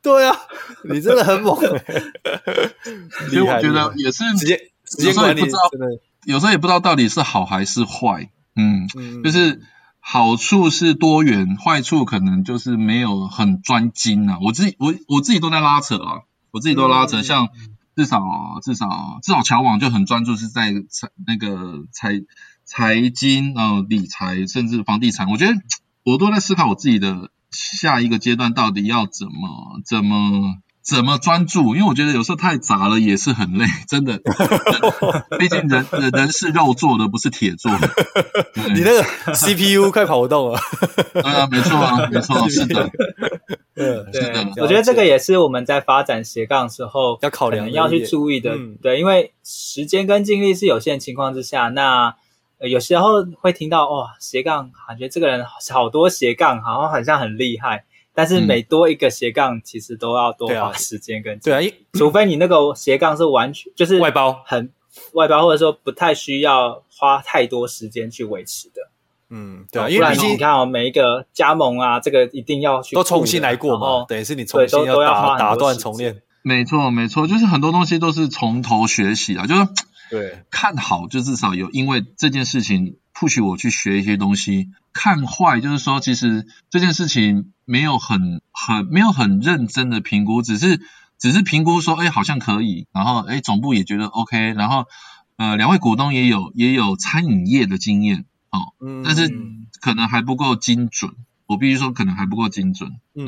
[0.02, 0.36] 对啊，
[0.90, 1.84] 你真的很猛哎。
[3.30, 5.42] 其实我觉得也是时间时间管理，
[6.26, 8.28] 有时候也不知道到底是好还是坏。
[8.56, 8.88] 嗯，
[9.22, 9.60] 就是
[10.00, 14.38] 好处是多元，坏处可能就是没有很专精啊。
[14.42, 17.50] 我自己我我自己都在拉扯啊，我自己都拉扯，像
[17.94, 18.20] 至少
[18.64, 22.20] 至少至少乔网就很专注是在财那个财。
[22.70, 25.54] 财经、呃，理财，甚至房地产，我觉得
[26.04, 34.20] 我都在思考我自己的下一个阶段到底要怎么、怎么、怎么专注，因为我觉得有时候太杂了也是很累， 真的。
[35.40, 37.88] 毕竟人人人是肉做的，不是铁做的。
[38.74, 39.02] 你那个
[39.32, 40.60] CPU 快跑不动了。
[41.14, 42.90] 对啊，没错啊，没错，是的。
[43.76, 48.56] 嗯，对，我觉得这个也是我们在发展斜杠时候要考量、要去注意的。
[48.56, 52.14] 嗯、对，因为时间跟精力是有限情况之下，那。
[52.58, 57.84] 呃，有时候会听到哇，斜杠，感觉这个人好多斜杠，好像好像很厉害。
[58.12, 64.72] 但是每多一个斜杠，其实都要多花时间跟对啊，对啊，除非你那个斜杠是完全就是外包，很
[65.12, 68.90] 外包，或者说不太需要花太多时间去维持的。
[69.30, 76.20] 嗯，对啊，因为你看哦，每一个加盟啊，这个一定要去都重新来过嘛，等于是你重新要打打断重练。
[76.42, 79.60] 没错，没错，就是很多东西都是从头学习啊，就是。
[80.10, 84.68] 对，看好就至少有因为这件事情 push 我去学一些东西。
[84.92, 90.80] 看坏就是说，其实这件事情没有很很没有很认真的评估，只是
[91.18, 94.86] 只是评估说，哎，好像可以，然后哎，总部也觉得 OK，然后
[95.36, 99.30] 呃，两位股东也有也有餐饮业的经验，哦，嗯，但是
[99.80, 101.12] 可能还不够精准，
[101.46, 102.98] 我必须说可能还不够精准。
[103.14, 103.24] 对，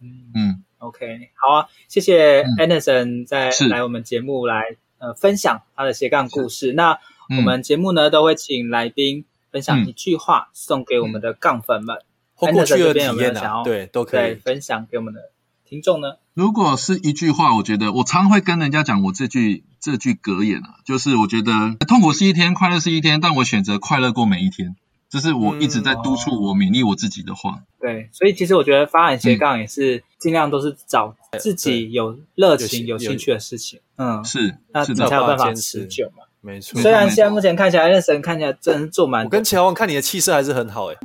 [0.00, 4.76] 嗯嗯，OK，好啊，谢谢 Anderson 再来我们节目来。
[5.02, 6.72] 呃，分享他的斜杠故事。
[6.72, 6.98] 那
[7.36, 11.98] 我们节目呢，都会请来宾分享一句话，送给我们的杠粉们。
[12.34, 15.20] 或过去的体验啊，对，都可以分享给我们的
[15.64, 16.16] 听众呢？
[16.34, 21.52] 如果是一句话，我觉得我常会跟人家讲我这句这句格言啊，就是我觉得
[21.86, 24.74] 痛苦是一天，快乐是一天，但我选择快乐过每一天。
[25.12, 27.58] 这是我一直在督促我、勉励我自己的话。
[27.78, 33.78] 对，所以其实我觉得发展斜杠也是尽量都是找自己有热情、有兴趣的事情。
[33.98, 36.24] 嗯，是，那你才有办法持久嘛。
[36.40, 36.80] 没错。
[36.80, 39.24] 虽然现在目前看起来，那神看起来真是做蛮……
[39.24, 40.96] 我跟乔王看你的气色还是很好哎。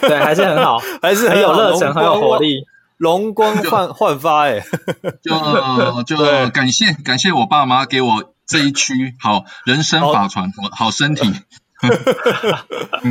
[0.00, 2.64] 对，还是很好， 还是很有热忱，很有活力，
[2.96, 4.60] 容光焕焕发哎。
[5.22, 6.16] 就就
[6.50, 11.32] 感谢感谢我爸妈给我这一区好人生法传，好身体。
[11.82, 13.10] 嗯，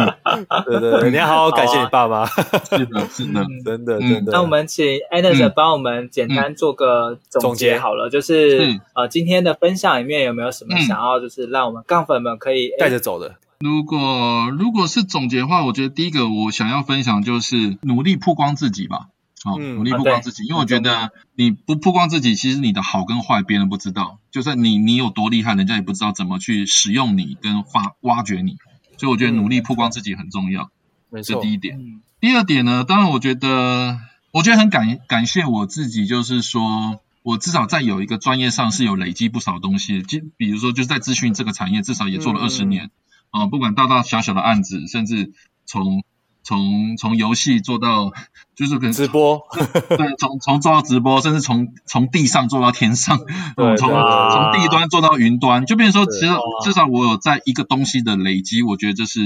[0.66, 2.26] 对对对，你要好好感谢你爸妈。
[2.26, 4.32] 是的，是的，真的真的。
[4.32, 13.36] 那我们请 Anderson 帮我们简单做个总结好了，就是呃，今天的分享里面有没有什么想要就是让我们杠粉们可以带着走的？
[13.60, 19.08] 如果如果是总结的话，我觉得第一个我想要分享就是努力曝光自己吧。
[19.44, 24.20] 好，努力曝光自己，因为我觉得你不曝光自己，其实你的好跟坏别人不知道。
[24.30, 28.58] 就算你你有多厉害，人家也不知道怎么去使用你跟挖挖掘你。
[28.98, 30.70] 所以我觉得努力曝光自己很重要，
[31.12, 31.80] 这是第一点。
[32.20, 33.98] 第二点呢，当然我觉得
[34.32, 40.04] 我觉得很感感谢我自己，就是说我至少在有一个专业上是有累积不少东西。
[40.04, 42.92] 就比如说就是在资讯这个产业，至少也做了二十年
[43.32, 45.34] 啊，不管大大小小的案子，甚至
[45.66, 46.04] 从。
[46.44, 48.12] 从从游戏做到
[48.56, 49.42] 就是跟直播，
[49.90, 56.34] 对，从从做到直播，甚至从从地上做到天上，从从地端做到云端，就变成说，其实
[56.64, 59.22] 至少我有在一个东西的累积，我觉得这是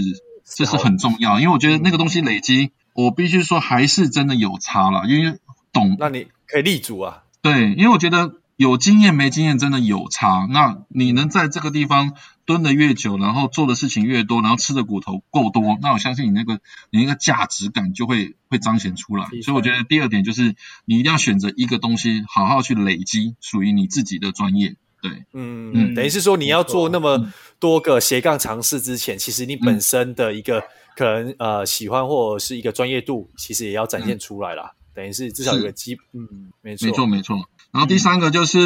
[0.46, 5.40] 这是很重要，因为我觉得那个东西累积，我必须说还是真的有差了，因为
[5.74, 8.34] 懂，那你可以立足啊，对，因为我觉得。
[8.58, 10.48] 有经验没经验真的有差。
[10.50, 12.14] 那你能在这个地方
[12.46, 16.60] 蹲的越久，然后做的事情越多，然后吃的骨头够多，那我相信你那个
[16.92, 19.26] 你那个价值感就会会彰显出来。
[19.44, 24.76] 所以我觉得第二点就是你一定要选择一个东西，好好去累积属于你自己的专业。
[25.02, 30.64] 对，嗯嗯，等于是说你要做那么多个斜杠尝试之前，其实你本身的一个
[30.96, 34.72] 可能呃喜欢或者是一个专业度，其实也要展现出来啦。
[34.96, 37.50] 等于是至少有个基，嗯，没错，没错，没错。
[37.72, 38.58] 然后第三个就是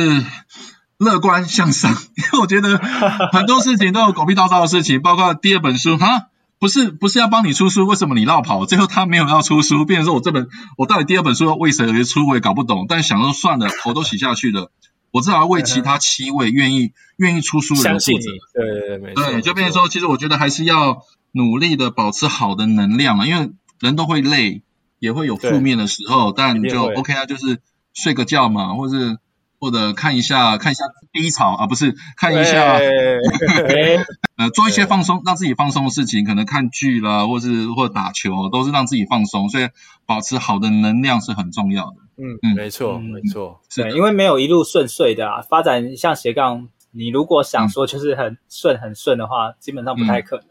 [1.00, 2.78] 乐观向上， 因为我觉得
[3.32, 6.28] 很多事情都有狗屁倒灶的事情，包括第二本书哈，
[6.60, 8.66] 不是不是要帮你出书，为什么你绕跑？
[8.66, 12.86] 最后他没有要出书，变成说我这本我到底第二本书为谁而出，我也搞不懂。
[12.90, 14.72] 但想说算了，头都洗下去了，
[15.12, 18.30] 我至少要为其他七位愿意愿意出书的人负责。
[18.54, 19.24] 对对对，没错。
[19.24, 24.64] 对，就变成说，其实我觉得还是要努力的保持好的能量啊，因为人都会累，
[25.00, 27.62] 也会有负面的时候，但就 OK 啊，就是。
[27.92, 29.18] 睡个觉嘛，或是
[29.60, 32.80] 或者看一下看一下低潮啊，不是看一下，
[34.38, 39.68] 呃，做一些放松让自己放松的事情，可能看剧啦，或是或者打球，都是让自己放松，所以
[40.06, 41.96] 保持好的能量是很重要的。
[42.18, 50.46] 嗯嗯，没错没错，是，因为没有一路顺遂的啊，发展像斜杠，你如果想说就是很顺很顺的话，基本上不太可能。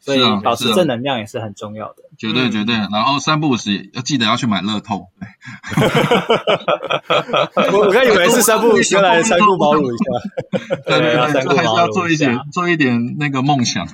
[0.00, 2.74] 所以保持正能量也是很重要的，绝对绝对。
[2.74, 5.08] 然后三不五时要记得要去买乐透。
[7.72, 10.04] 我我刚以为是 三不五时来三顾茅庐一下。
[10.86, 11.16] 对对对，
[11.56, 13.86] 还是要做一点做一点那个梦想。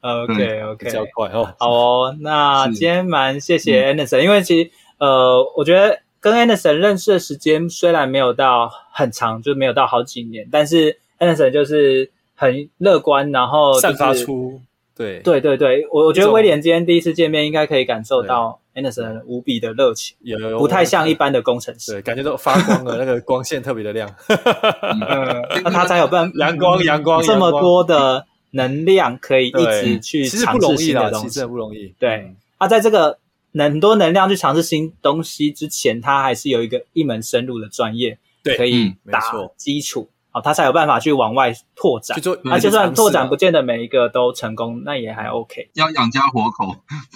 [0.00, 1.54] OK OK，比较快哦。
[1.58, 14.60] 好哦，那今天蛮谢谢 Anderson，因为其实呃，我觉得跟 Anderson 认识的时间虽然没有到很长，就没有到好几年，但是 Anderson 就是很乐观，然后散发出。
[14.96, 15.20] 对。
[15.20, 31.94] 对对对，我我觉得威廉今天第一次见面，应该可以感受到 Anderson 无比的热情，有有不太像一般的工程师，对，感觉都发光了，那个光线特别的亮，那他才有办法阳光阳光这么多的能量可以一直去尝试新的东西，其实不容易。
[31.98, 33.18] 对，他在这个
[33.52, 39.20] 很多能量去尝试新东西之前，他还是有一个一门深入的专业，对，可以打
[39.56, 40.08] 基础。
[40.34, 42.18] 哦，他才有办法去往外拓展。
[42.42, 45.70] 那就算拓展不见得每一个都成功，那也还 OK。
[45.74, 46.74] 要养家活口。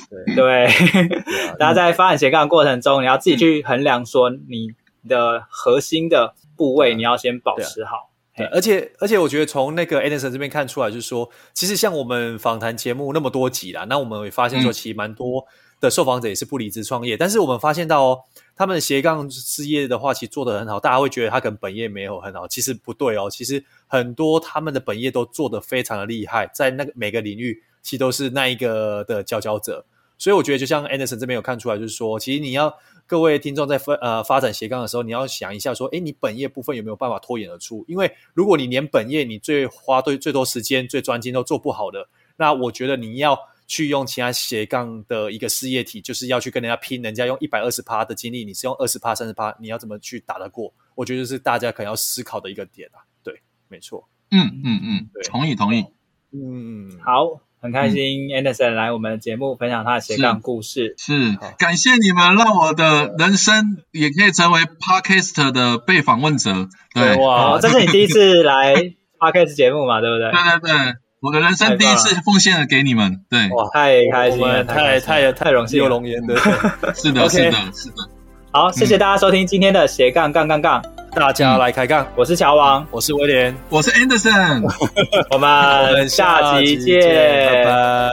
[0.09, 0.69] 对对，
[1.59, 4.71] 大家在发展斜杠的过程中，你要自己去衡量说你
[5.09, 8.11] 的核心的部位，你要先保持好。
[8.37, 15.45] 对，而且而且，我觉得从那个 Anderson 这边看出来，就是说，其实像我们访谈节目那么多集啦，那我们会发现说，其实蛮多
[15.81, 18.19] 的受访者也是不离职创业，但是我们发现到哦。
[18.57, 23.31] 他们斜杠事业的话，其实做得很好，大家会觉得他可能本业没有很好，其实不对哦。
[23.31, 29.87] 其实很多他们的本业都做得非常的厉害，在那个每个领域，其实都是那一个的佼佼者。
[30.19, 32.77] 所以我觉得，就像 Anderson 这边有看出来，就是说，其实你要
[33.07, 37.85] 各位听众在分呃发展斜杠的时候，你要想一下说，诶，你本业部分有没有办法脱颖而出？
[37.87, 43.39] 因为如果你连本业你最花对最多时间、最专精都做不好的，那我觉得你要
[43.69, 50.75] 去用其他斜杠的一个事业体，就是要去跟人家拼，人家用一百二十趴的精力，你是用二十趴、三十趴，你要怎么去打得过？
[50.97, 52.99] 我觉得是大家可能要思考的一个点啊。
[53.23, 54.09] 对，没错。
[54.33, 55.85] 嗯嗯嗯，同意同意。
[56.33, 57.41] 嗯，好。
[57.61, 60.95] 很开心，Anderson 来我们的节目分享他的斜杠故事。
[60.97, 66.69] 是，是感谢你们让我的人生也可以成为 Podcast 的被访问者。
[66.95, 68.77] 对，哇，这是你第一次来
[69.19, 70.01] Podcast 节目嘛？
[70.01, 70.31] 对不对？
[70.31, 73.25] 对对对，我的人生第一次奉献了给你们。
[73.29, 76.37] 对，哇，太开心了，太太太荣幸，有龙颜的。
[76.95, 78.09] 是的，是的，是的。
[78.53, 80.83] 好，谢谢大家收听今天的斜杠杠杠杠。
[81.19, 84.63] 大家来开杠，我是乔王，我是威廉，我是 Anderson，
[85.33, 87.71] 我们下期见，拜拜，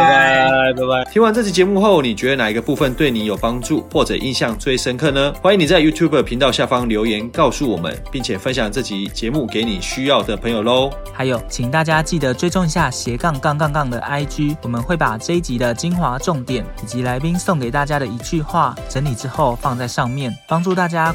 [0.05, 1.11] 拜，拜拜。
[1.11, 5.33] 听完这期节目后，你觉得哪一个部分对你有帮助或者印象最深刻呢？
[5.43, 10.91] 欢迎你在 YouTube 频道下方留言告诉我们，并且分享这集节目给你需要的朋友喽。
[11.11, 21.15] 还有，请大家记得追踪一下斜杠杠杠杠的 IG，我们会把这一集的精华重点以及来宾送给大家的一句话整理之后放在上面，帮助大家。